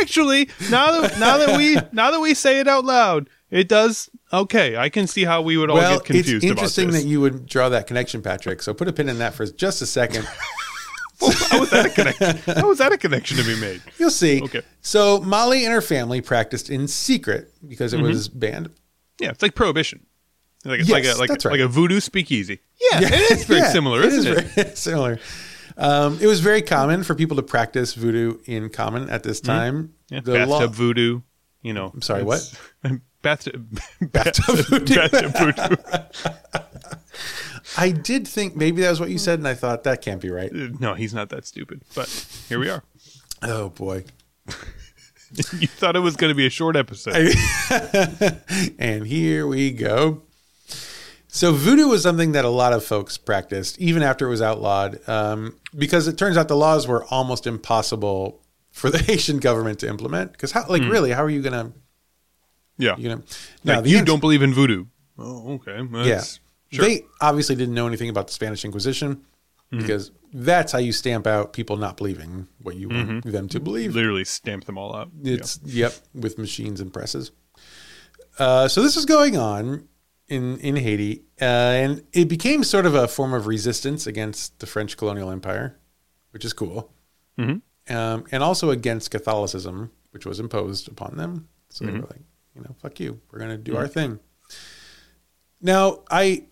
[0.00, 4.10] actually now that now that we now that we say it out loud, it does
[4.40, 4.76] okay.
[4.76, 7.46] I can see how we would all well, get confused it's interesting that you would
[7.46, 8.62] draw that connection, Patrick.
[8.62, 10.24] So put a pin in that for just a second.
[11.20, 12.54] how was that a connection?
[12.56, 13.82] How was that a connection to be made?
[13.98, 14.42] You'll see.
[14.42, 14.62] Okay.
[14.82, 18.70] So Molly and her family practiced in secret because it was banned.
[19.20, 20.06] Yeah, it's like prohibition.
[20.64, 21.52] Like it's Yes, like a like, right.
[21.52, 22.60] like a voodoo speakeasy.
[22.90, 24.44] Yeah, it is very Yeah, similar, it isn't is it?
[24.54, 25.18] very similar.
[25.76, 29.74] Um, it was very common for people to practice voodoo in common at this time.
[30.10, 30.14] Mm-hmm.
[30.14, 31.20] Yeah, The bathtub law- voodoo.
[31.62, 31.90] You know.
[31.92, 32.40] I'm sorry, what?
[33.24, 33.64] Voodoo.
[34.00, 35.80] bathtub.
[37.76, 40.30] I did think maybe that was what you said, and I thought that can't be
[40.30, 40.52] right.
[40.52, 41.82] No, he's not that stupid.
[41.94, 42.08] But
[42.48, 42.84] here we are.
[43.42, 44.04] Oh boy.
[45.58, 47.34] you thought it was going to be a short episode.
[48.78, 50.22] and here we go.
[51.28, 55.00] So voodoo was something that a lot of folks practiced, even after it was outlawed,
[55.08, 59.88] um, because it turns out the laws were almost impossible for the Haitian government to
[59.88, 60.30] implement.
[60.30, 61.72] Because how, like, really, how are you gonna,
[62.78, 62.96] yeah.
[62.96, 63.22] you know?
[63.64, 64.86] Like, you ans- don't believe in voodoo.
[65.18, 65.76] Oh, okay.
[65.78, 66.02] yeah.
[66.04, 66.40] That's-
[66.72, 66.84] Sure.
[66.86, 69.24] They obviously didn't know anything about the Spanish Inquisition
[69.70, 73.94] because that's how you stamp out people not believing what you want them to believe.
[73.94, 75.08] literally stamp them all out.
[75.22, 77.30] It's yep with machines and presses.
[78.38, 79.88] Uh, so this was going on
[80.26, 84.66] in in Haiti, uh, and it became sort of a form of resistance against the
[84.66, 85.78] French colonial empire,
[86.32, 86.92] which is cool,
[87.88, 91.48] um, and also against Catholicism, which was imposed upon them.
[91.68, 92.22] So they were like,
[92.54, 94.20] you know, fuck you, we're gonna do our thing.
[95.60, 96.46] Now I.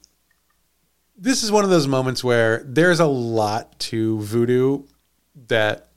[1.14, 4.82] This is one of those moments where there's a lot to voodoo
[5.46, 5.92] that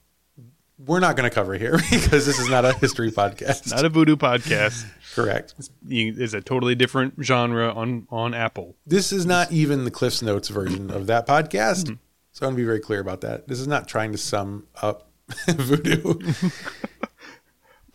[0.78, 3.72] we're not going to cover here because this is not a history podcast.
[3.72, 4.86] Not a voodoo podcast.
[5.14, 5.54] Correct.
[5.88, 8.76] You, it's a totally different genre on on Apple.
[8.86, 11.86] This is not even the Cliff's Notes version of that podcast.
[11.86, 11.96] Mm-hmm.
[12.34, 13.48] So I want to be very clear about that.
[13.48, 15.10] This is not trying to sum up
[15.48, 16.20] voodoo.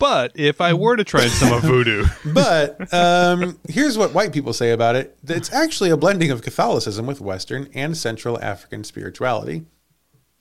[0.01, 4.53] But if I were to try some of voodoo, But um, here's what white people
[4.53, 9.67] say about it it's actually a blending of Catholicism with Western and Central African spirituality.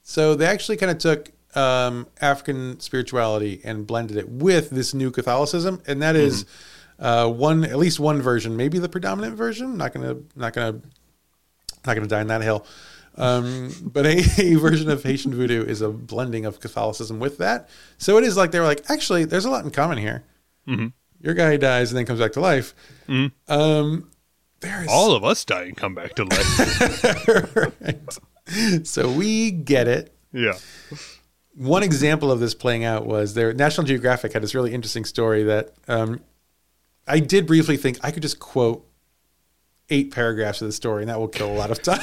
[0.02, 5.12] So they actually kind of took um, African spirituality and blended it with this new
[5.12, 6.46] Catholicism, and that is
[6.98, 9.78] uh, one at least one version, maybe the predominant version.
[9.78, 10.82] Not gonna not gonna
[11.86, 12.66] not gonna die in that hill.
[13.18, 17.70] Um, but a, a version of Haitian voodoo is a blending of Catholicism with that.
[17.98, 20.24] So it is like they were like, actually, there's a lot in common here.
[21.22, 22.74] Your guy dies and then comes back to life.
[23.48, 24.10] Um,
[24.62, 27.56] there is All of us die and come back to life.
[27.82, 28.88] right.
[28.88, 30.16] So we get it.
[30.32, 30.54] yeah.
[31.56, 35.44] One example of this playing out was their National Geographic had this really interesting story
[35.44, 36.22] that um,
[37.06, 38.86] I did briefly think I could just quote
[39.90, 42.00] eight paragraphs of the story and that will kill a lot of time.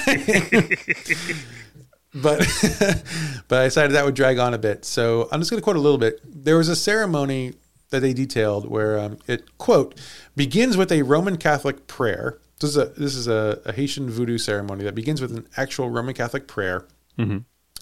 [2.14, 2.38] but
[3.49, 4.85] but I decided that would drag on a bit.
[4.85, 6.20] So I'm just going to quote a little bit.
[6.25, 7.55] There was a ceremony
[7.90, 10.01] that they detailed where um, it quote
[10.35, 12.38] begins with a Roman Catholic prayer.
[12.61, 15.90] This is a this is a, a Haitian voodoo ceremony that begins with an actual
[15.90, 16.87] Roman Catholic prayer.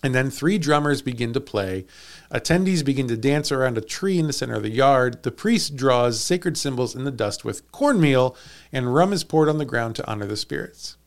[0.05, 1.87] And then three drummers begin to play.
[2.31, 5.23] Attendees begin to dance around a tree in the center of the yard.
[5.23, 8.37] The priest draws sacred symbols in the dust with cornmeal,
[8.71, 10.99] and rum is poured on the ground to honor the spirits.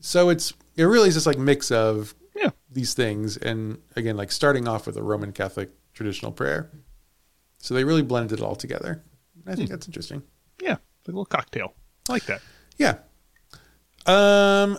[0.00, 2.50] So it's it really is just like mix of Yeah.
[2.70, 6.70] these things, and again, like starting off with a Roman Catholic traditional prayer.
[7.58, 9.02] So they really blended it all together.
[9.46, 10.22] I think that's interesting.
[10.60, 10.72] Yeah.
[10.72, 11.72] Like a little cocktail.
[12.10, 12.42] I like that.
[12.76, 12.96] Yeah.
[14.06, 14.78] Um.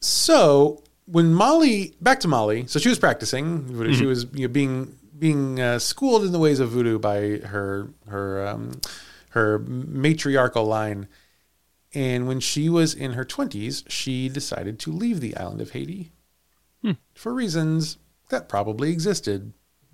[0.00, 3.62] So when Molly, back to Molly, so she was practicing.
[3.62, 3.94] voodoo.
[3.94, 7.90] She was you know, being being uh, schooled in the ways of voodoo by her
[8.08, 8.80] her um,
[9.30, 11.08] her matriarchal line.
[11.94, 16.10] And when she was in her twenties, she decided to leave the island of Haiti
[17.14, 17.98] for reasons
[18.30, 19.52] that probably existed.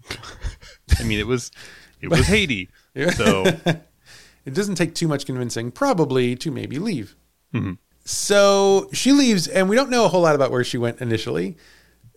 [0.98, 1.50] I mean, it was
[2.00, 2.68] it was Haiti.
[3.14, 3.44] So
[4.44, 7.14] It doesn't take too much convincing, probably, to maybe leave.
[8.10, 11.56] So she leaves, and we don't know a whole lot about where she went initially.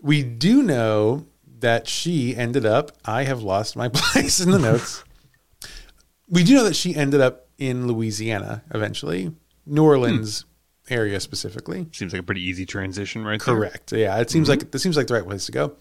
[0.02, 1.28] We do know
[1.60, 5.04] that she ended up, I have lost my place in the notes.
[6.28, 9.34] We do know that she ended up in Louisiana eventually,
[9.68, 10.46] New Orleans
[10.90, 11.86] area specifically.
[11.92, 13.54] seems like a pretty easy transition right there.
[13.54, 13.92] Correct.
[13.92, 15.76] Yeah, it seems like it seems like the right place to go.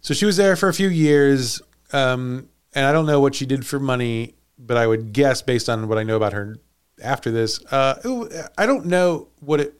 [0.00, 1.60] So she was there for a few years,
[1.92, 5.68] um, and I don't know what she did for money, but I would guess based
[5.68, 6.56] on what I know about her
[7.02, 7.64] after this.
[7.66, 9.74] Uh, I don't know what it.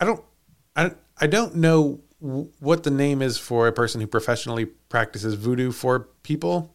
[0.00, 0.24] I don't.
[0.76, 5.34] I I don't know w- what the name is for a person who professionally practices
[5.34, 6.74] voodoo for people.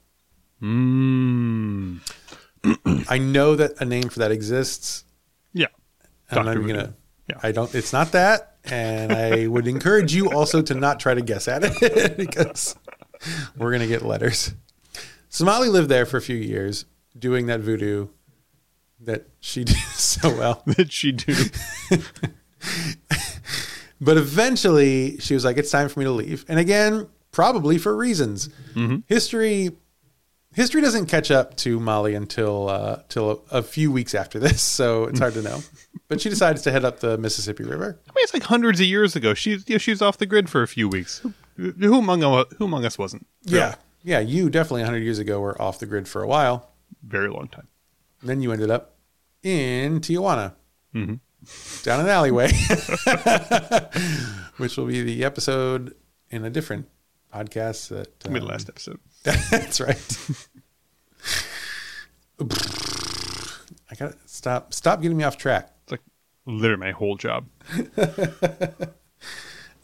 [0.62, 2.00] Mm.
[3.10, 5.04] I know that a name for that exists.
[5.54, 5.67] Yeah.
[6.32, 6.78] I'm not even Voodoo.
[6.82, 6.93] gonna.
[7.30, 7.39] Yeah.
[7.43, 7.74] I don't.
[7.76, 11.63] It's not that, and I would encourage you also to not try to guess at
[11.63, 12.76] it because
[13.58, 14.54] we're gonna get letters.
[15.30, 16.86] So Molly lived there for a few years
[17.17, 18.08] doing that voodoo
[19.02, 21.36] that she did so well, that she do?
[24.02, 27.96] but eventually she was like, "It's time for me to leave." And again, probably for
[27.96, 28.50] reasons.
[29.08, 29.72] History.
[30.54, 34.60] History doesn't catch up to Molly until uh, till a, a few weeks after this,
[34.62, 35.60] so it's hard to know.
[36.08, 38.00] But she decides to head up the Mississippi River.
[38.10, 39.36] I mean, it's like hundreds of years ago.
[39.36, 41.22] She yeah, she was off the grid for a few weeks.
[41.58, 42.22] Who, who among
[42.58, 43.28] who among us wasn't?
[43.44, 43.76] Yeah.
[44.04, 44.20] Yeah.
[44.20, 46.72] You definitely 100 years ago were off the grid for a while.
[47.04, 47.68] very long time.
[48.24, 48.96] Then you ended up
[49.44, 50.54] in Tijuana,
[51.84, 52.52] down an alleyway,
[54.58, 55.96] which will be the episode
[56.30, 56.88] in a different
[57.34, 57.90] podcast.
[57.90, 59.00] That um, last episode.
[59.24, 60.18] That's right.
[63.90, 64.74] I gotta stop.
[64.74, 65.74] Stop getting me off track.
[65.84, 66.02] It's like
[66.46, 67.46] literally my whole job.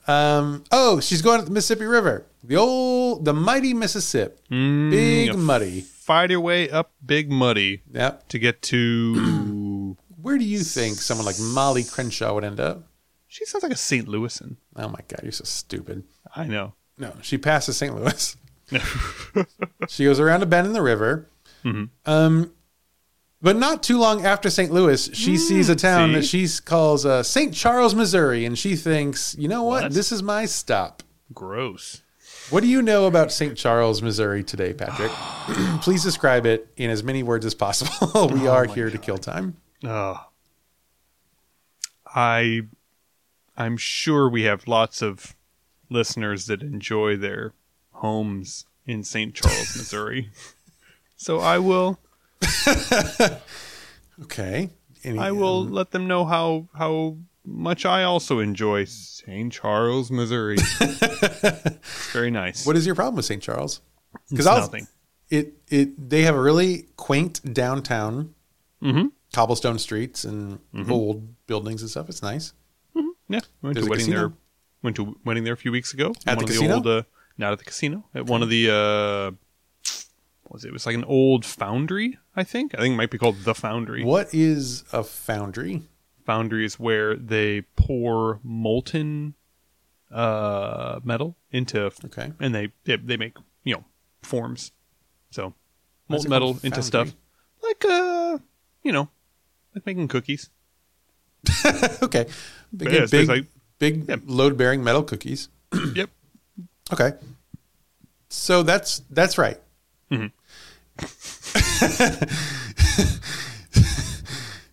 [0.08, 5.82] Um, oh, she's going to the Mississippi River, the old, the mighty Mississippi, big muddy.
[5.82, 8.28] Fight your way up Big Muddy Yep.
[8.30, 9.96] to get to.
[10.22, 12.84] Where do you think someone like Molly Crenshaw would end up?
[13.28, 14.08] she sounds like a St.
[14.08, 14.58] Louisan.
[14.76, 16.04] Oh my God, you're so stupid.
[16.36, 16.74] I know.
[17.00, 17.96] No, she passes St.
[17.96, 18.38] Louis.
[19.88, 21.30] she goes around a bend in the river.
[22.06, 22.52] Um,
[23.44, 24.72] but not too long after St.
[24.72, 26.16] Louis, she sees a town see?
[26.16, 27.54] that she calls uh, St.
[27.54, 29.84] Charles, Missouri, and she thinks, you know what?
[29.84, 29.94] What?
[29.94, 31.04] This is my stop.
[31.34, 32.02] Gross.
[32.50, 33.58] What do you know about St.
[33.58, 35.12] Charles, Missouri today, Patrick?
[35.82, 38.30] Please describe it in as many words as possible.
[38.34, 39.58] we are here to kill time.
[39.84, 40.26] Oh.
[42.16, 42.62] I
[43.58, 45.36] I'm sure we have lots of
[45.90, 47.54] listeners that enjoy their
[47.92, 49.34] homes in St.
[49.34, 50.30] Charles, Missouri.
[51.16, 52.00] so I will
[54.24, 54.70] Okay.
[55.04, 59.52] Any- I will let them know how how much I also enjoy St.
[59.52, 60.58] Charles, Missouri.
[60.80, 62.66] It's very nice.
[62.66, 63.42] What is your problem with St.
[63.42, 63.82] Charles?
[64.30, 64.88] Because nothing.
[65.30, 68.34] It it they have a really quaint downtown,
[68.82, 69.12] Mhm.
[69.34, 70.92] cobblestone streets and Mm-hmm.
[70.92, 72.08] old buildings and stuff.
[72.10, 72.54] It's nice.
[73.30, 74.20] Yeah, went There's to a wedding casino?
[74.20, 74.34] there.
[74.84, 76.14] Went to wedding there a few weeks ago.
[76.28, 76.68] At one the of casino?
[76.68, 77.04] The old, uh,
[77.38, 78.04] not at the casino.
[78.14, 79.32] At one of the uh,
[80.54, 80.70] was it?
[80.70, 82.18] It was like an old foundry.
[82.36, 82.74] I think.
[82.76, 84.04] I think it might be called the foundry.
[84.04, 85.82] What is a foundry?
[86.26, 89.34] Foundry is where they pour molten
[90.12, 92.32] uh, metal into, Okay.
[92.40, 93.84] and they, they they make you know
[94.22, 94.72] forms.
[95.32, 95.54] So
[96.08, 96.84] molten metal into Foundry?
[96.84, 97.16] stuff
[97.64, 98.38] like uh
[98.84, 99.10] you know
[99.76, 100.50] like making cookies.
[102.02, 102.26] okay.
[102.76, 103.48] Big, Yeah, big, basically-
[103.80, 104.18] big Yeah.
[104.26, 105.50] load bearing metal cookies.
[105.96, 106.10] yep.
[106.92, 107.14] Okay.
[108.30, 109.60] So that's that's right.
[110.12, 110.28] Mm-hmm.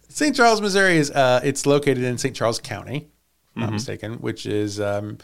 [0.09, 0.37] St.
[0.37, 2.37] Charles, Missouri is uh, it's located in St.
[2.37, 3.09] Charles County, if I'm
[3.55, 3.61] Mm-hmm.
[3.63, 5.19] not mistaken, which is um,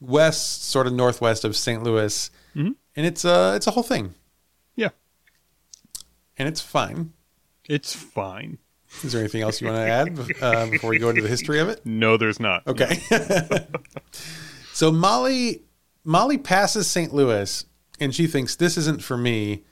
[0.00, 1.82] west, sort of northwest of St.
[1.82, 2.72] Louis, Mm-hmm.
[2.96, 4.14] and it's a it's a whole thing,
[4.76, 4.90] Yeah.
[6.36, 7.12] and it's fine.
[7.68, 8.58] It's fine.
[9.02, 11.58] Is there anything else you want to add uh, before we go into the history
[11.60, 11.80] of it?
[11.86, 12.66] No, there's not.
[12.66, 13.00] Okay.
[14.74, 15.62] so Molly
[16.04, 17.14] Molly passes St.
[17.14, 17.64] Louis
[18.00, 19.64] and she thinks this isn't for me,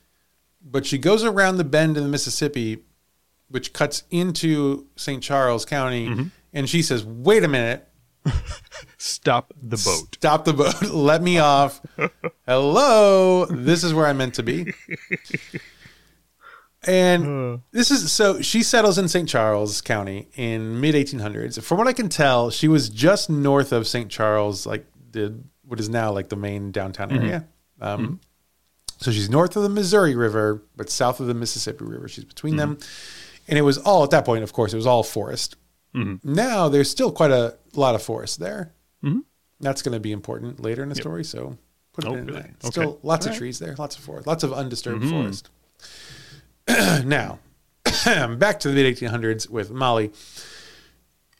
[0.62, 2.85] but she goes around the bend in the Mississippi,
[3.49, 5.23] which cuts into St.
[5.23, 6.25] Charles County, mm-hmm.
[6.53, 7.88] and she says, "Wait a minute,
[8.99, 10.14] Stop the boat.
[10.14, 11.81] stop the boat, let me off.
[12.46, 14.73] Hello, this is where I'm meant to be."
[16.87, 19.29] And this is so she settles in St.
[19.29, 21.62] Charles County in mid 1800s.
[21.62, 24.11] From what I can tell, she was just north of St.
[24.11, 27.23] Charles, like the what is now like the main downtown mm-hmm.
[27.23, 27.49] area.
[27.81, 28.14] Um, mm-hmm.
[29.01, 32.07] So she's north of the Missouri River, but south of the Mississippi River.
[32.07, 32.75] She's between mm-hmm.
[32.75, 32.79] them,
[33.49, 34.45] and it was all at that point.
[34.45, 35.57] Of course, it was all forest.
[35.95, 36.35] Mm-hmm.
[36.35, 38.73] Now there's still quite a lot of forest there.
[39.03, 39.21] Mm-hmm.
[39.61, 41.25] That's going to be important later in the story.
[41.25, 41.57] So
[41.93, 42.41] put it Oh, in really?
[42.41, 42.53] Okay.
[42.61, 43.39] Still lots of All right.
[43.39, 45.51] trees there, lots of forest, lots of undisturbed forest.
[46.69, 47.39] now,
[48.05, 50.13] back to the mid 1800s with Molly.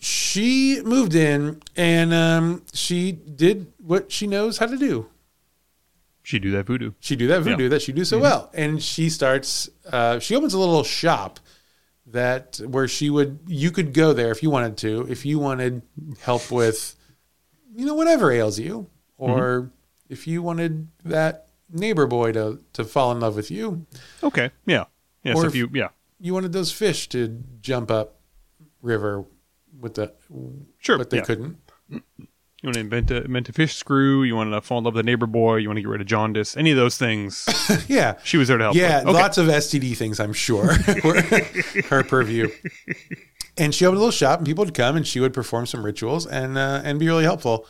[0.03, 5.09] She moved in and um, she did what she knows how to do.
[6.31, 6.93] She do that voodoo.
[7.01, 7.57] She do that voodoo Yeah.
[7.57, 7.71] Mm-hmm.
[7.71, 9.69] that she do so well, and she starts.
[9.91, 11.41] Uh, she opens a little shop
[12.07, 15.83] that where she would you could go there if you wanted to, if you wanted
[16.21, 16.95] help with,
[17.75, 18.89] you know, whatever ails you,
[19.19, 19.69] or Mm-hmm.
[20.09, 23.87] if you wanted that neighbor boy to to fall in love with you,
[24.23, 24.51] Okay.
[24.67, 24.85] Yeah.
[25.25, 25.33] Yeah.
[25.33, 25.89] Or so if- if you yeah.
[26.21, 28.21] you wanted those fish to jump up
[28.83, 29.25] river
[29.81, 30.13] with the,
[30.79, 30.97] Sure.
[30.97, 31.25] but they yeah.
[31.25, 31.57] couldn't.
[32.63, 34.23] You want to invent a, invent a fish screw.
[34.23, 35.57] You want to fall in love with a neighbor boy.
[35.57, 36.57] You want to get rid of jaundice.
[36.59, 37.47] Any of those things.
[37.89, 38.77] Yeah, She was there to help.
[38.77, 38.99] Yeah.
[39.01, 39.11] Okay.
[39.13, 40.73] lots of STD things, I'm sure,
[41.89, 42.49] her purview.
[43.57, 45.85] And she opened a little shop, and people would come, and she would perform some
[45.85, 47.67] rituals and uh, and be really helpful.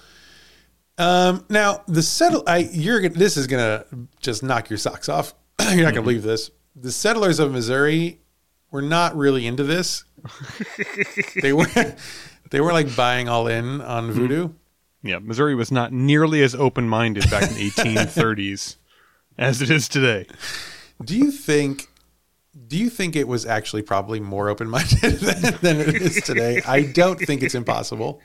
[0.99, 3.85] Um, now the settle, I you're gonna, this is gonna
[4.21, 5.35] just knock your socks off.
[5.61, 5.85] you're not Mm-hmm.
[5.85, 6.51] gonna believe this.
[6.77, 8.21] The settlers of Missouri
[8.71, 10.05] were not really into this.
[11.43, 11.67] they were
[12.51, 14.51] they were like buying all in on voodoo.
[15.03, 18.77] Yeah, Missouri was not nearly as open minded back in the 1830s
[19.39, 20.27] as it is today.
[21.03, 21.87] Do you think?
[22.67, 26.61] Do you think it was actually probably more open minded than, than it is today?
[26.67, 28.21] I don't think it's impossible.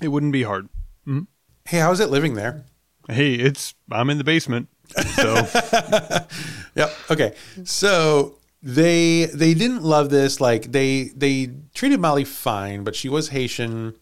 [0.00, 0.68] It wouldn't be hard.
[1.06, 1.22] Mm-hmm.
[1.64, 2.64] Hey, how's it living there?
[3.08, 4.68] Hey, it's I'm in the basement,
[5.16, 5.34] so
[6.74, 6.92] Yep.
[7.10, 7.34] Okay.
[7.64, 10.40] So they they didn't love this.
[10.40, 13.94] Like they they treated Molly fine, but she was Haitian.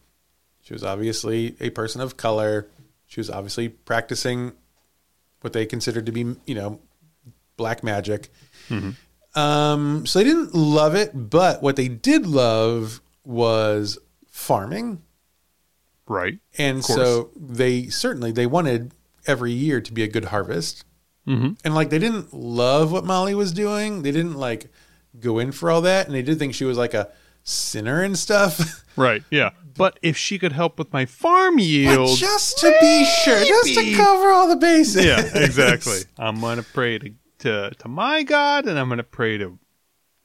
[0.71, 2.69] She was obviously a person of color.
[3.05, 4.53] She was obviously practicing
[5.41, 6.79] what they considered to be, you know,
[7.57, 8.29] black magic.
[9.35, 13.97] Um, so they didn't love it, but what they did love was
[14.29, 15.01] farming.
[16.07, 16.39] right.
[16.57, 18.93] And so they certainly they wanted
[19.27, 20.85] every year to be a good harvest.
[21.27, 21.57] Mhm.
[21.65, 24.03] And like they didn't love what Molly was doing.
[24.03, 24.71] They didn't like
[25.19, 27.09] go in for all that, and they did think she was like a
[27.43, 28.80] sinner and stuff.
[28.95, 29.23] Right.
[29.29, 29.51] Yeah.
[29.75, 33.73] But if she could help with my farm But yield, just to be sure, just
[33.73, 35.05] to cover all the bases.
[35.05, 36.01] yeah, exactly.
[36.17, 39.57] I'm gonna pray to, to to my God, and I'm gonna pray to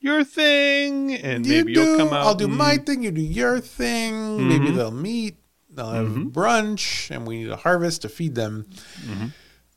[0.01, 1.83] your thing, and You maybe do.
[1.83, 2.27] you'll come out.
[2.27, 3.03] I'll do and- my thing.
[3.03, 4.49] You do your thing.
[4.49, 4.77] Maybe mm-hmm.
[4.77, 5.37] they'll meet.
[5.71, 6.29] They'll have mm-hmm.
[6.29, 8.67] brunch, and we need a harvest to feed them.
[9.05, 9.27] Mm-hmm.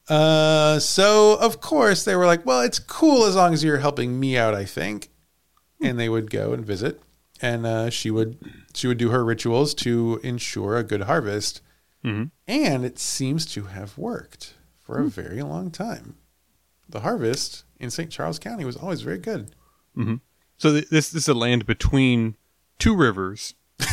[0.07, 4.19] Uh, so of course they were like, "Well, it's cool as long as you're helping
[4.19, 5.09] me out." I think,
[5.81, 7.01] and they would go and visit,
[7.41, 8.37] and uh, she would
[8.73, 11.61] she would do her rituals to ensure a good harvest,
[12.03, 12.31] Mhm.
[12.47, 16.15] and it seems to have worked for a very long time.
[16.87, 18.09] The harvest in St.
[18.11, 19.51] Charles County was always very good.
[20.57, 22.35] So th- this this is a land between
[22.79, 23.53] two rivers.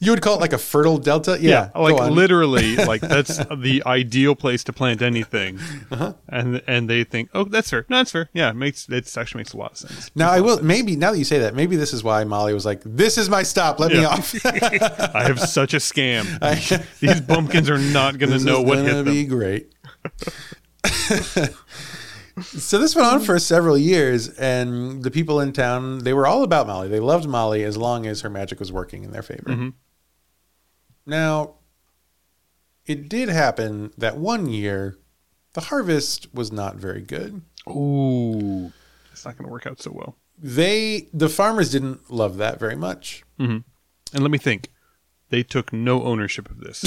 [0.00, 1.70] You would call it like a fertile delta, yeah.
[1.74, 5.58] like literally, like that's the ideal place to plant anything.
[5.90, 6.14] Uh-huh.
[6.28, 7.86] And and they think, oh, that's fair.
[7.88, 8.28] No, that's fair.
[8.32, 10.10] Yeah, it makes it actually makes a lot of sense.
[10.14, 12.64] Now I will maybe now that you say that, maybe this is why Molly was
[12.64, 13.80] like, "This is my stop.
[13.80, 16.24] Let me off." I have such a scam.
[17.00, 19.04] These bumpkins are not going to know what gonna hit them.
[19.04, 19.72] be great.
[22.42, 26.42] so this went on for several years, and the people in town they were all
[26.42, 26.88] about Molly.
[26.88, 29.42] They loved Molly as long as her magic was working in their favor.
[29.46, 29.68] Mm-hmm.
[31.06, 31.54] Now,
[32.86, 34.98] it did happen that one year
[35.52, 37.42] the harvest was not very good.
[37.68, 38.72] Ooh,
[39.12, 40.16] it's not going to work out so well.
[40.38, 43.22] They the farmers didn't love that very much.
[44.12, 44.70] And let me think.
[45.30, 46.84] They took no ownership of this.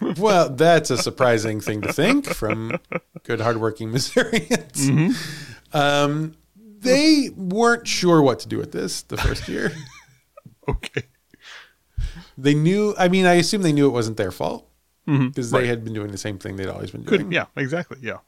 [0.18, 2.78] Well, that's a surprising thing to think from
[3.24, 4.88] good, hardworking Missourians.
[4.88, 5.76] Mm-hmm.
[5.76, 9.72] Um, they weren't sure what to do with this the first year.
[10.68, 11.02] okay.
[12.36, 12.94] they knew.
[12.98, 14.68] I mean, I assume they knew it wasn't their fault
[15.06, 15.28] mm-hmm.
[15.28, 15.66] because they right.
[15.66, 17.22] had been doing the same thing they'd always been doing.
[17.24, 17.32] Good.
[17.32, 17.46] Yeah.
[17.56, 17.98] Exactly.
[18.00, 18.18] Yeah.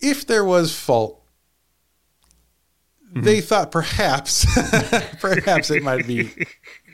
[0.00, 1.22] If there was fault,
[3.10, 3.22] mm-hmm.
[3.22, 4.46] they thought perhaps,
[5.20, 6.30] perhaps it might be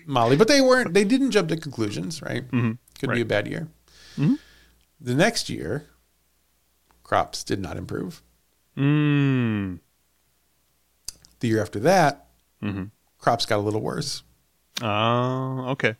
[0.06, 0.94] Molly, but they weren't.
[0.94, 2.22] They didn't jump to conclusions.
[2.22, 2.44] Right?
[2.50, 2.72] Mm-hmm.
[2.98, 3.68] Could be a bad year.
[4.16, 4.34] Mm-hmm.
[5.00, 5.86] The next year,
[7.02, 8.22] crops did not improve.
[8.76, 9.80] Mm.
[11.40, 12.26] The year after that,
[12.62, 12.84] mm-hmm.
[13.18, 14.22] crops got a little worse.
[14.82, 15.66] Oh.
[15.70, 15.94] okay.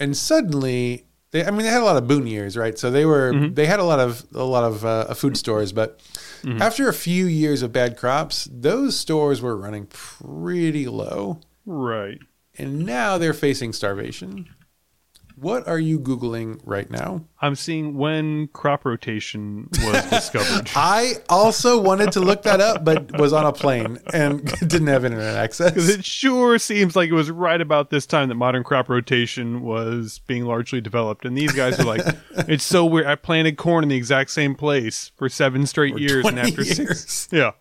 [0.00, 3.04] and suddenly they i mean they had a lot of boon years right so they
[3.04, 6.00] were they had a lot of a lot of uh, uh food stores but
[6.58, 12.18] after a few years of bad crops those stores were running pretty low Right.
[12.58, 14.48] And now they're facing starvation
[15.36, 20.70] what are you googling right now I'm seeing when crop rotation was discovered.
[20.76, 25.04] i also wanted to look that up but was on a plane and didn't have
[25.04, 28.88] internet access it sure seems like it was right about this time that modern crop
[28.88, 31.24] rotation was being largely developed.
[31.24, 32.02] And these guys are like,
[32.46, 33.06] it's so weird.
[33.06, 36.24] I planted corn in the exact same place for seven straight years.
[36.26, 37.28] And 20 after six, years.
[37.32, 37.52] yeah.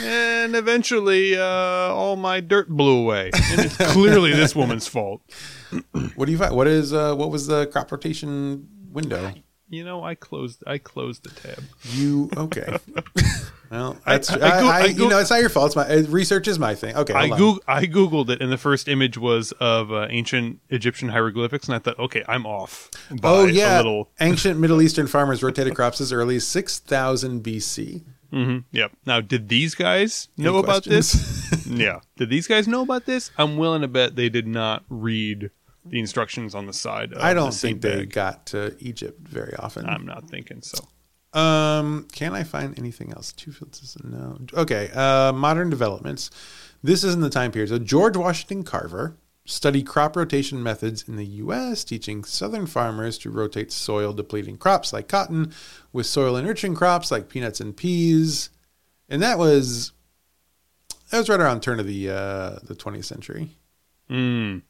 [0.00, 3.30] And eventually, uh, all my dirt blew away.
[3.50, 5.22] And it's clearly this woman's fault.
[6.14, 9.32] what do you find what is uh what was the crop rotation window
[9.68, 10.64] You know, I closed.
[10.66, 11.62] I closed the tab.
[11.92, 12.76] You okay?
[13.70, 15.66] well, that's I, I- I go- I- you know it's not your fault.
[15.66, 16.96] It's my research is my thing.
[16.96, 21.08] Okay, I goog- I googled it, and the first image was of uh, ancient Egyptian
[21.10, 22.90] hieroglyphics, and I thought, okay, I'm off.
[23.10, 26.80] By Oh a yeah, little ancient Middle Eastern farmers rotated crops as early as six
[26.80, 27.44] thousand
[28.32, 28.64] BC.
[28.72, 28.92] Yep.
[29.06, 31.66] Now, did these guys know Any about this?
[31.66, 32.00] yeah.
[32.16, 33.30] Did these guys know about this?
[33.38, 35.50] I'm willing to bet they did not read
[35.84, 37.12] the instructions on the side.
[37.12, 38.12] Of I don't seed think they bag.
[38.12, 39.86] got to Egypt very often.
[39.86, 40.86] I'm not thinking so.
[41.38, 43.32] Um, can I find anything else?
[43.32, 44.38] Two fields, no.
[44.54, 46.30] Okay, uh, modern developments.
[46.82, 47.68] This is in the time period.
[47.68, 49.16] So George Washington Carver
[49.46, 55.08] studied crop rotation methods in the U.S., teaching Southern farmers to rotate soil-depleting crops like
[55.08, 55.52] cotton
[55.92, 58.50] with soil-enriching crops like peanuts and peas,
[59.08, 59.92] and that was
[61.10, 63.50] that was right around turn of the uh, the 20th century.
[64.10, 64.62] Mm.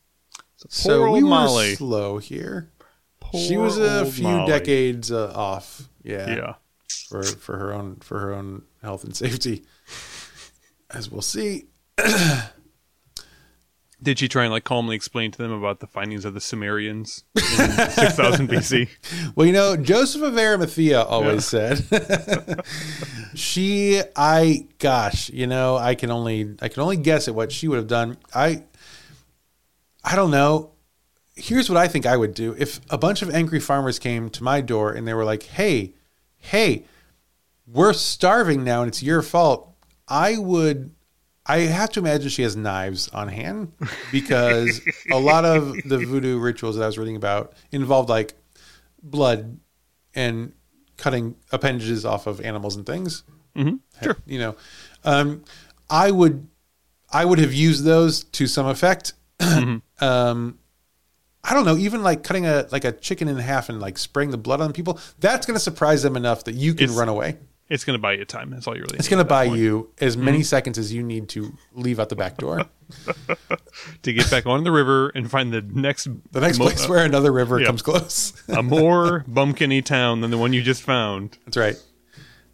[0.69, 1.71] So poor we Molly.
[1.71, 2.71] were slow here.
[3.21, 4.51] Poor she was a few Molly.
[4.51, 5.89] decades uh, off.
[6.03, 6.55] Yeah Yeah.
[7.09, 9.65] for for her own for her own health and safety,
[10.91, 11.67] as we'll see.
[14.03, 17.25] Did she try and like calmly explain to them about the findings of the Sumerians
[17.37, 17.43] in
[17.91, 18.89] 6000 BC?
[19.35, 21.85] Well, you know, Joseph of Arimathea always said,
[23.35, 27.69] she, I, gosh, you know, I can only, I can only guess at what she
[27.69, 28.17] would have done.
[28.35, 28.65] I,
[30.03, 30.73] I don't know.
[31.37, 34.43] Here's what I think I would do if a bunch of angry farmers came to
[34.43, 35.95] my door and they were like, "Hey,
[36.37, 36.85] hey,
[37.67, 39.75] we're starving now, and it's your fault."
[40.09, 40.95] I would.
[41.51, 43.73] I have to imagine she has knives on hand
[44.13, 44.81] because
[45.11, 48.35] a lot of the voodoo rituals that I was reading about involved like
[49.03, 49.59] blood
[50.15, 50.53] and
[50.97, 53.25] cutting appendages off of animals and things.
[53.57, 53.77] Mm-hmm.
[54.05, 54.17] Sure.
[54.27, 54.57] You know,
[55.05, 55.43] um,
[55.89, 56.47] I would,
[57.13, 59.15] I would have used those to some effect.
[59.41, 59.79] Mm-hmm.
[60.05, 60.59] um,
[61.43, 64.31] I don't know, even like cutting a like a chicken in half and like spraying
[64.31, 65.01] the blood on people.
[65.19, 67.39] That's going to surprise them enough that you can It's- run away.
[67.71, 68.51] It's going to buy you time.
[68.51, 69.61] That's all you really It's going to buy point.
[69.61, 70.25] you as Mm-hmm.
[70.25, 72.67] many seconds as you need to leave out the back door.
[74.03, 77.05] to get back on the river and find the next The next mo- place where
[77.05, 77.67] another river yeah.
[77.67, 78.33] comes close.
[78.49, 81.39] a more bumpkiny town than the one you just found.
[81.45, 81.77] That's right.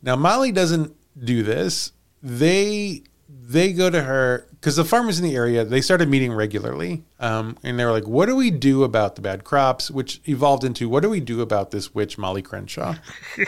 [0.03, 1.93] Now Molly doesn't do this.
[2.23, 7.05] They they go to her because the farmers in the area they started meeting regularly,
[7.21, 10.65] um, and they were like, "What do we do about the bad crops?" Which evolved
[10.65, 12.97] into, "What do we do about this witch Molly Crenshaw?"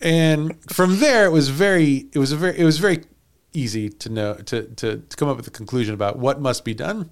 [0.00, 3.04] and from there, it was very it was a very it was very
[3.52, 6.74] easy to know to to, to come up with a conclusion about what must be
[6.74, 7.10] done.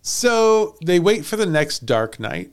[0.00, 2.50] So they wait for the next dark night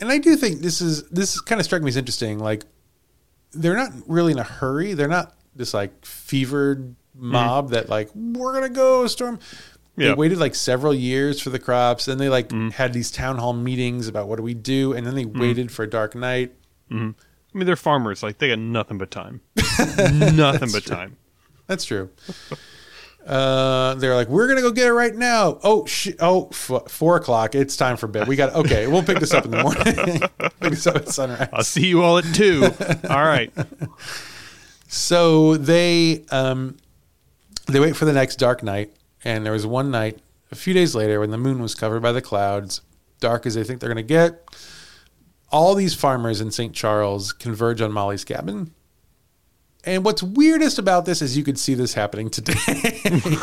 [0.00, 2.38] and I do think this is this kind of struck me as interesting.
[2.38, 2.64] Like
[3.52, 4.94] they're not really in a hurry.
[4.94, 7.32] They're not this like fevered mm-hmm.
[7.32, 9.38] mob that like we're gonna go storm.
[9.96, 12.68] They waited like several years for the crops, and they like mm-hmm.
[12.68, 15.40] had these town hall meetings about what do we do, and then they mm-hmm.
[15.40, 16.52] waited for a dark night.
[17.54, 18.22] I mean, they're farmers.
[18.22, 19.40] Like they got nothing but time.
[19.96, 21.16] nothing but time.
[21.66, 22.10] That's true.
[23.26, 25.58] Uh, they're like, we're gonna go get it right now.
[25.64, 27.54] Oh, sh- oh, f- four o'clock.
[27.56, 28.28] It's time for bed.
[28.28, 28.86] We got okay.
[28.86, 30.20] We'll pick this up in the morning.
[30.60, 31.48] pick this up at sunrise.
[31.52, 32.70] I'll see you all at two.
[33.10, 33.52] all right.
[34.88, 36.76] So they um,
[37.66, 38.92] they wait for the next dark night,
[39.24, 40.20] and there was one night
[40.52, 42.82] a few days later when the moon was covered by the clouds,
[43.20, 44.44] dark as they think they're going to get.
[45.50, 46.72] All these farmers in St.
[46.74, 48.72] Charles converge on Molly's cabin.
[49.86, 53.36] And what's weirdest about this is you could see this happening today.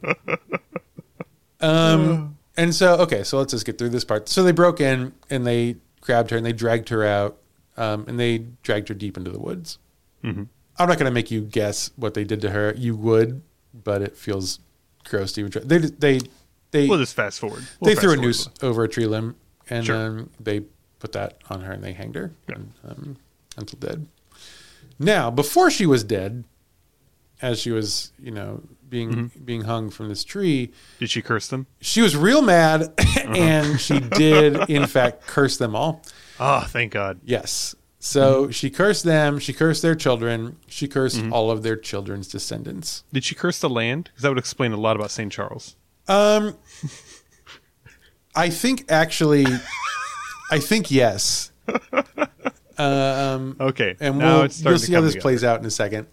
[1.60, 4.28] um, and so, okay, so let's just get through this part.
[4.28, 7.38] So they broke in and they grabbed her and they dragged her out
[7.76, 9.78] um, and they dragged her deep into the woods.
[10.22, 10.44] Mm-hmm.
[10.78, 12.74] I'm not going to make you guess what they did to her.
[12.76, 14.60] You would, but it feels
[15.04, 15.62] gross to even try.
[15.64, 16.20] They they
[16.70, 17.64] they We'll just fast forward.
[17.80, 18.26] We'll they fast threw a forward.
[18.26, 19.36] noose over a tree limb
[19.70, 19.96] and Sure.
[19.96, 20.60] um, they
[20.98, 22.56] put that on her and they hanged her Yeah.
[22.56, 23.16] and, um,
[23.56, 24.06] until dead.
[24.98, 26.44] Now, before she was dead,
[27.42, 29.44] as she was, you know, being Mm-hmm.
[29.44, 30.70] being hung from this tree,
[31.00, 31.66] Did she curse them?
[31.80, 33.32] she was real mad, Uh-huh.
[33.34, 36.02] and she did in fact curse them all.
[36.38, 37.20] Oh, thank God.
[37.24, 37.74] Yes.
[37.98, 39.38] So she cursed them.
[39.38, 40.56] She cursed their children.
[40.68, 41.32] She cursed Mm-hmm.
[41.32, 43.02] all of their children's descendants.
[43.12, 44.04] Did she curse the land?
[44.04, 45.32] Because that would explain a lot about St.
[45.32, 45.74] Charles.
[46.06, 46.56] Um,
[48.36, 49.46] I think actually,
[50.50, 51.50] I think yes.
[52.78, 53.96] Um, Okay.
[54.00, 55.22] and now we'll, it's starting you'll see how this together.
[55.22, 56.06] plays out in a second.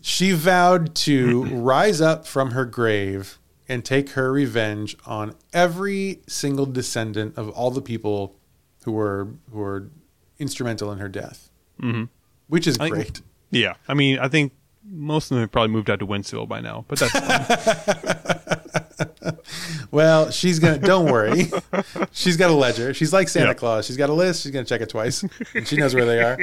[0.00, 3.38] She vowed to rise up from her grave
[3.68, 8.36] and take her revenge on every single descendant of all the people
[8.84, 9.90] who were who were
[10.38, 11.50] instrumental in her death,
[11.82, 12.04] mm-hmm.
[12.46, 13.20] which is I think- great.
[13.50, 13.74] Yeah.
[13.88, 14.52] I mean, I think
[14.84, 19.28] most of them have probably moved out to Wentzville by now, but that's fine.
[19.90, 20.78] Well, she's gonna.
[20.78, 21.46] Don't worry.
[22.12, 22.92] She's got a ledger.
[22.92, 23.54] She's like Santa Yeah.
[23.54, 23.86] Claus.
[23.86, 24.42] She's got a list.
[24.42, 25.24] She's gonna check it twice,
[25.54, 26.38] and she knows where they are.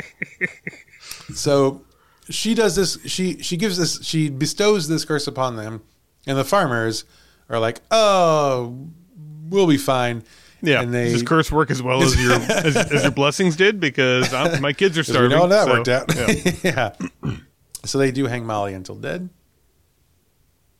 [1.33, 1.83] So
[2.29, 2.97] she does this.
[3.05, 4.03] She she gives this.
[4.03, 5.83] She bestows this curse upon them,
[6.25, 7.05] and the farmers
[7.49, 8.87] are like, "Oh,
[9.49, 10.23] we'll be fine."
[10.61, 10.81] yeah.
[10.81, 13.79] and they Does this curse work as well as your as, as your blessings did?
[13.79, 15.37] Because I'm, my kids are we starving.
[15.37, 16.15] know that so, worked out.
[16.63, 16.91] yeah.
[17.23, 17.35] yeah.
[17.83, 19.29] So they do hang Molly until dead.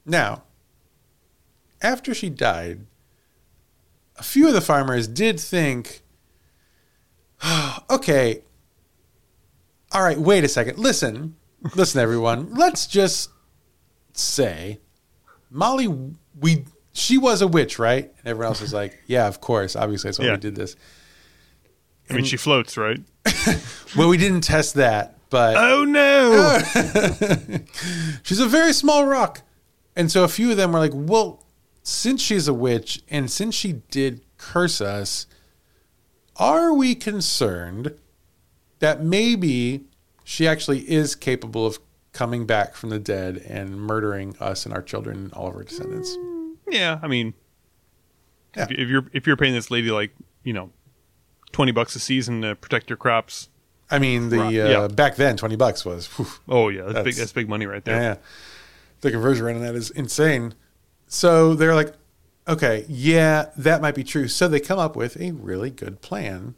[0.07, 0.43] Now,
[1.81, 2.85] after she died,
[4.17, 6.01] a few of the farmers did think,
[7.89, 8.41] okay,
[9.91, 10.77] all right, wait a second.
[10.77, 11.35] Listen,
[11.75, 12.53] listen, everyone.
[12.55, 13.29] Let's just
[14.13, 14.79] say
[15.49, 15.87] Molly,
[16.39, 18.05] we she was a witch, right?
[18.19, 19.75] And everyone else was like, yeah, of course.
[19.75, 20.31] Obviously, that's why Yeah.
[20.33, 20.75] we did this.
[22.09, 22.99] I mean, she floats, right?
[23.95, 26.59] Well, we didn't test that, but Oh no!
[28.23, 29.41] she's a very small rock.
[29.95, 31.44] And so a few of them were like, well,
[31.87, 35.27] since she's a witch and since she did curse us,
[36.35, 37.93] are we concerned
[38.79, 39.85] that maybe
[40.23, 41.77] she actually is capable of
[42.11, 45.63] coming back from the dead and murdering us and our children and all of our
[45.63, 46.17] descendants?
[46.69, 46.99] yeah.
[47.03, 47.35] I mean,
[48.57, 48.63] Yeah.
[48.63, 50.11] if, if you're if you're paying this lady like
[50.43, 50.71] you know
[51.51, 53.49] twenty bucks a season to protect your crops,
[53.91, 54.87] I mean, the uh, yeah.
[54.87, 56.95] back then, 20 bucks was, whew, oh yeah, that's, big.
[57.03, 57.95] That's- That's big money right there.
[58.01, 58.15] Yeah, yeah.
[59.01, 60.55] The conversion rate on that is insane.
[61.07, 61.93] So they're like,
[62.47, 64.27] okay, yeah, that might be true.
[64.27, 66.55] So they come up with a really good plan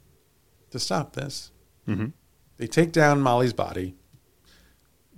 [0.72, 1.52] to stop this.
[1.88, 2.14] Mhm.
[2.58, 3.96] They take down Molly's body,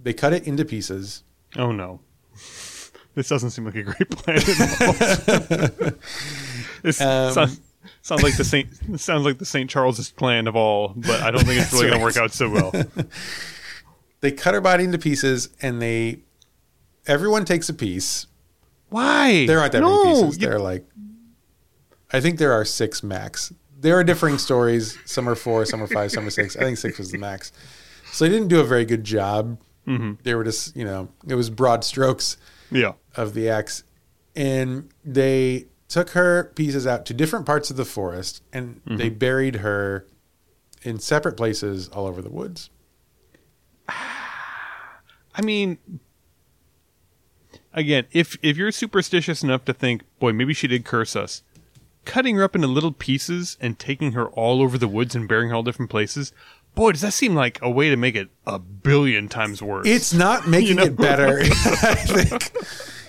[0.02, 1.24] they cut it into pieces.
[1.56, 2.02] Oh no,
[3.16, 5.92] this doesn't seem like a great plan at all.
[6.84, 7.60] this Um, sounds,
[8.02, 11.46] sounds like the Saint sounds like the Saint Charles's plan of all, but I don't
[11.46, 12.72] think it's really That's going to work out so well.
[14.22, 16.20] They cut her body into pieces, and they
[17.08, 18.28] everyone takes a piece.
[18.90, 19.46] Why?
[19.46, 20.38] There aren't that no, many pieces.
[20.42, 20.86] you- There are like,
[22.12, 23.54] I think there are six max.
[23.80, 24.98] There are differing stories.
[25.06, 26.56] Some are four, some are five, some are six.
[26.58, 27.52] I think six was the max.
[28.12, 29.60] So they didn't do a very good job.
[29.88, 30.14] Mm-hmm.
[30.24, 32.38] They were just, you know, it was broad strokes
[32.72, 32.94] yeah.
[33.16, 33.84] of the axe.
[34.36, 38.98] And they took her pieces out to different parts of the forest and Mm-hmm.
[38.98, 40.06] they buried her
[40.84, 42.70] in separate places all over the woods.
[43.88, 45.78] I mean,
[47.74, 51.44] again, if if you're superstitious enough to think, boy, maybe she did curse us,
[52.06, 55.50] cutting her up into little pieces and taking her all over the woods and burying
[55.50, 56.32] her all different places,
[56.76, 59.88] boy, does that seem like a way to make it a billion times worse?
[59.88, 60.84] It's not making know?
[60.84, 61.40] it better.
[61.42, 61.46] I
[61.96, 62.52] think,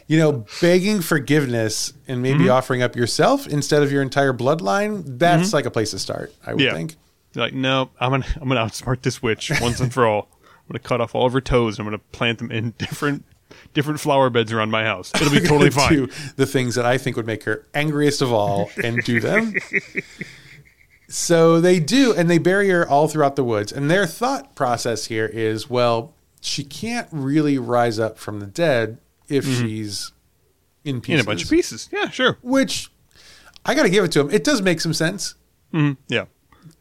[0.07, 2.51] you know, begging forgiveness and maybe Mm-hmm.
[2.53, 6.53] offering up yourself instead of your entire bloodline, that's like a place to start, I
[6.55, 6.73] would Yeah.
[6.75, 6.97] think.
[7.33, 10.29] You're like, no, I'm gonna I'm gonna outsmart this witch once and for all.
[10.43, 11.79] I'm gonna cut off all of her toes.
[11.79, 13.25] And I'm gonna plant them in different
[13.75, 15.13] different flower beds around my house.
[15.15, 16.11] It'll be totally fine.
[16.37, 19.55] the things that I think would make her angriest of all and do them.
[21.09, 23.73] so they do, and they bury her all throughout the woods.
[23.73, 28.99] And their thought process here is well, she can't really rise up from the dead
[29.29, 30.13] if she's
[30.85, 31.21] in pieces.
[31.21, 31.89] In a bunch of pieces.
[31.93, 32.39] Yeah, sure.
[32.43, 32.91] Which
[33.65, 34.31] I got to give it to him.
[34.31, 35.35] It does make some sense.
[35.73, 36.27] hmm Yeah.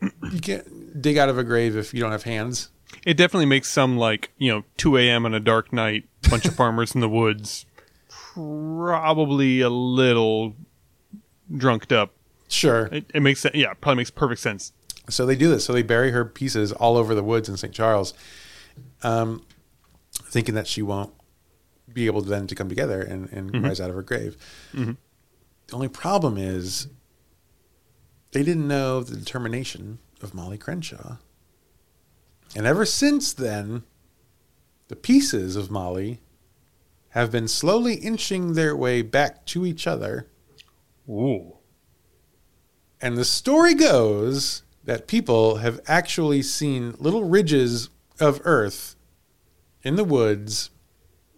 [0.01, 2.69] You can't dig out of a grave if you don't have hands.
[3.05, 5.25] It definitely makes some like, you know, 2 a.m.
[5.25, 7.65] on a dark night, bunch of farmers in the woods,
[8.09, 10.55] probably a little
[11.55, 12.13] drunked up.
[12.47, 12.87] Sure.
[12.87, 13.55] It, it makes sense.
[13.55, 14.73] Yeah, probably makes perfect sense.
[15.09, 15.65] So they do this.
[15.65, 17.73] So they bury her pieces all over the woods in St.
[17.73, 18.13] Charles,
[19.03, 19.45] um,
[20.13, 21.13] thinking that she won't
[21.91, 24.37] be able then to come together and, and rise out of her grave.
[24.73, 24.95] The
[25.73, 26.87] only problem is
[28.31, 31.17] they didn't know the determination of Molly Crenshaw.
[32.55, 33.83] And ever since then,
[34.89, 36.19] the pieces of Molly
[37.09, 40.27] have been slowly inching their way back to each other.
[41.07, 41.57] Ooh.
[43.01, 48.95] And the story goes that people have actually seen little ridges of earth
[49.83, 50.71] in the woods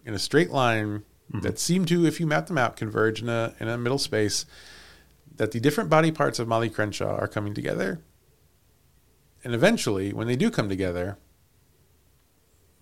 [0.04, 1.40] in a straight line mm-hmm.
[1.40, 4.44] that seem to, if you map them out, converge in a in a middle space.
[5.36, 8.02] That the different body parts of Molly Crenshaw are coming together.
[9.44, 11.18] And eventually, when they do come together,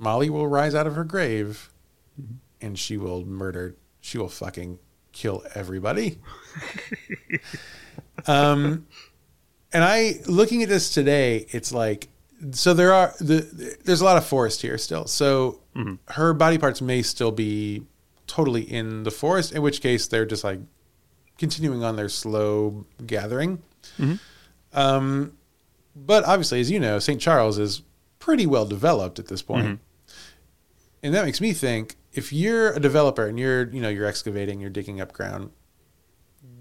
[0.01, 1.71] Molly will rise out of her grave
[2.61, 4.79] and she will murder, she will fucking
[5.13, 6.19] kill everybody.
[8.27, 8.87] um,
[9.73, 12.09] and I, looking at this today, it's like,
[12.53, 15.07] so there are, the, there's a lot of forest here still.
[15.07, 15.61] So
[16.09, 17.83] her body parts may still be
[18.27, 20.61] totally in the forest, in which case they're just like
[21.37, 23.63] continuing on their slow gathering.
[24.73, 25.33] Um,
[25.95, 27.21] but obviously, as you know, St.
[27.21, 27.83] Charles is
[28.19, 29.81] pretty well developed at this point.
[31.03, 34.61] And that makes me think if you're a developer and you're, you know, you're excavating,
[34.61, 35.51] you're digging up ground,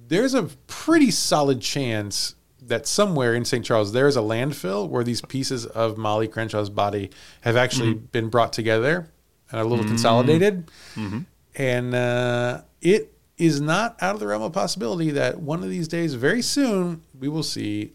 [0.07, 3.65] there's a pretty solid chance that somewhere in St.
[3.65, 7.09] Charles there is a landfill where these pieces of Molly Crenshaw's body
[7.41, 8.05] have actually mm-hmm.
[8.05, 9.09] been brought together
[9.51, 9.89] and a little mm-hmm.
[9.89, 10.71] consolidated.
[10.95, 11.19] Mm-hmm.
[11.55, 15.87] And uh, it is not out of the realm of possibility that one of these
[15.87, 17.93] days, very soon, we will see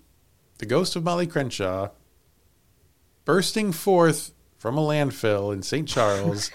[0.58, 1.90] the ghost of Molly Crenshaw
[3.24, 4.32] bursting forth
[4.64, 5.86] from a landfill in St.
[5.86, 6.50] Charles,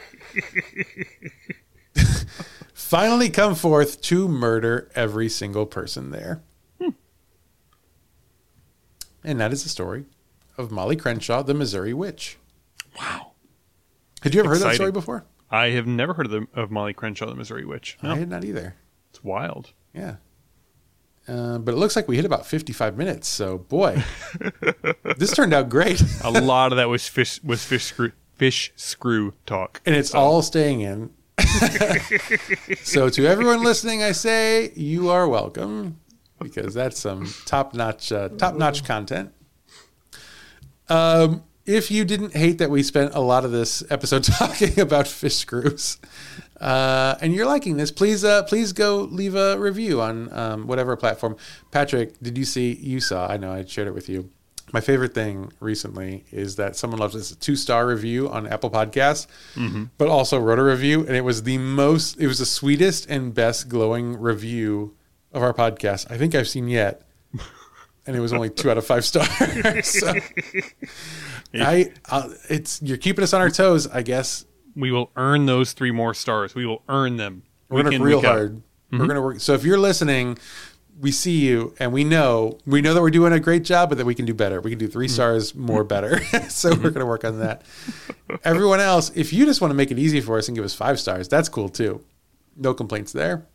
[2.73, 6.41] finally come forth to murder every single person there.
[6.81, 6.89] Hmm.
[9.23, 10.05] And that is the story
[10.57, 12.39] of Molly Crenshaw, the Missouri Witch.
[12.99, 13.33] Wow.
[14.23, 15.25] Had you ever heard that story before?
[15.51, 17.99] I have never heard of, the, of Molly Crenshaw, the Missouri Witch.
[18.01, 18.73] No, I had not either.
[19.11, 19.71] it's wild.
[19.93, 20.15] Yeah.
[21.29, 23.27] Uh, but it looks like we hit about 55 minutes.
[23.27, 24.03] So, boy,
[25.17, 26.01] this turned out great.
[26.23, 29.81] A lot of that was fish was fish screw fish screw talk.
[29.85, 31.11] and it's all staying in.
[32.83, 35.99] so to everyone listening, I say you are welcome
[36.41, 39.31] because that's some top notch, uh, top notch content.
[40.87, 45.07] Um, if you didn't hate that we spent a lot of this episode talking about
[45.07, 45.97] fish screws,
[46.59, 50.95] uh, and you're liking this, please, uh, please go leave a review on um, whatever
[50.95, 51.37] platform.
[51.71, 52.73] Patrick, did you see?
[52.73, 53.27] You saw?
[53.27, 54.29] I know I shared it with you.
[54.71, 58.69] My favorite thing recently is that someone left us a two star review on Apple
[58.69, 59.25] Podcasts,
[59.97, 63.33] but also wrote a review, and it was the most, it was the sweetest and
[63.33, 64.95] best glowing review
[65.31, 67.01] of our podcast I think I've seen yet,
[68.05, 69.87] and it was only two out of five stars.
[69.87, 70.13] so,
[71.53, 74.45] I, uh, it's you're keeping us on our toes, I guess.
[74.79, 76.55] We will earn those three more stars.
[76.55, 77.43] We will earn them.
[77.69, 78.61] We're gonna work real hard.
[78.91, 79.07] We're mm-hmm.
[79.07, 79.39] gonna work.
[79.41, 80.37] So if you're listening,
[80.99, 83.97] we see you, and we know we know that we're doing a great job, but
[83.97, 84.61] that we can do better.
[84.61, 85.13] We can do 3 mm-hmm.
[85.13, 86.23] stars more better.
[86.49, 86.89] so we're mm-hmm.
[86.89, 87.63] gonna work on that.
[88.43, 90.73] Everyone else, if you just want to make it easy for us and give us
[90.73, 92.03] five stars, that's cool too.
[92.55, 93.45] No complaints there.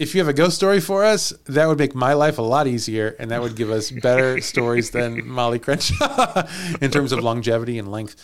[0.00, 2.66] If you have a ghost story for us, that would make my life a lot
[2.66, 6.48] easier, and that would give us better stories than Molly Crenshaw
[6.80, 8.16] in terms of longevity and length.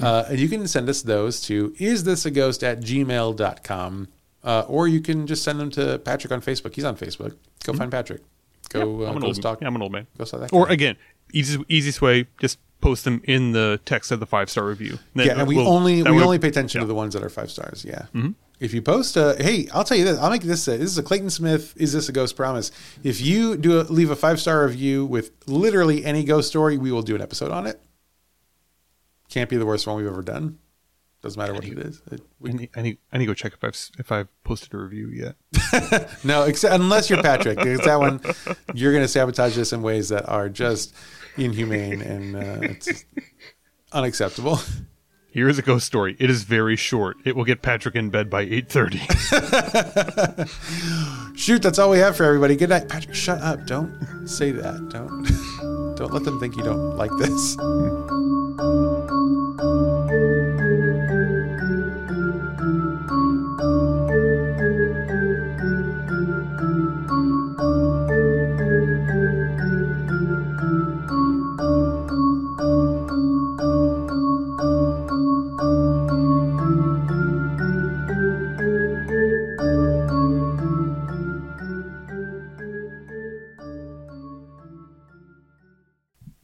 [0.00, 4.08] Uh, and you can send us those to is this a ghost at gmail.com.
[4.44, 6.74] Uh, or you can just send them to Patrick on Facebook.
[6.74, 7.36] He's on Facebook.
[7.64, 8.22] Go find Patrick.
[8.70, 9.60] Go uh, I'm an, ghost old, talk.
[9.60, 10.06] yeah, I'm an old man.
[10.18, 10.72] Go talk that Or guy.
[10.72, 10.96] again,
[11.32, 14.98] easiest easiest way, just post them in the text of the five star review.
[15.14, 16.84] Then yeah, and we we'll- only we only pay attention yeah.
[16.84, 17.84] to the ones that are five stars.
[17.84, 18.06] Yeah.
[18.58, 20.18] If you post, uh, hey, I'll tell you this.
[20.18, 20.66] I'll make this.
[20.68, 21.74] A, this is a Clayton Smith.
[21.76, 22.70] Is this a ghost promise?
[23.02, 26.90] If you do a, leave a five star review with literally any ghost story, we
[26.92, 27.80] will do an episode on it.
[29.32, 30.58] Can't be the worst one we've ever done.
[31.22, 32.02] Doesn't matter what it is.
[32.10, 34.74] It- I need, I need I need to go check if I've if I've posted
[34.74, 35.36] a review yet.
[36.24, 38.20] no, except unless you're Patrick, because that one
[38.74, 40.94] you're going to sabotage this in ways that are just
[41.38, 43.06] inhumane and uh, it's
[43.92, 44.58] unacceptable.
[45.30, 46.14] Here is a ghost story.
[46.18, 47.16] It is very short.
[47.24, 48.98] It will get Patrick in bed by eight thirty.
[51.36, 52.54] Shoot, that's all we have for everybody.
[52.54, 53.14] Good night, Patrick.
[53.14, 53.64] Shut up.
[53.66, 54.90] Don't say that.
[54.90, 55.24] Don't
[55.96, 57.56] don't let them think you don't like this.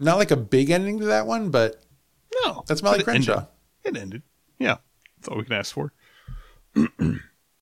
[0.08, 1.82] Not like a big ending to that one, but
[2.42, 3.44] No, That's Molly Crenshaw.
[3.84, 3.96] Ended.
[3.96, 4.22] It ended.
[4.58, 4.78] Yeah,
[5.18, 5.92] that's all we can ask for.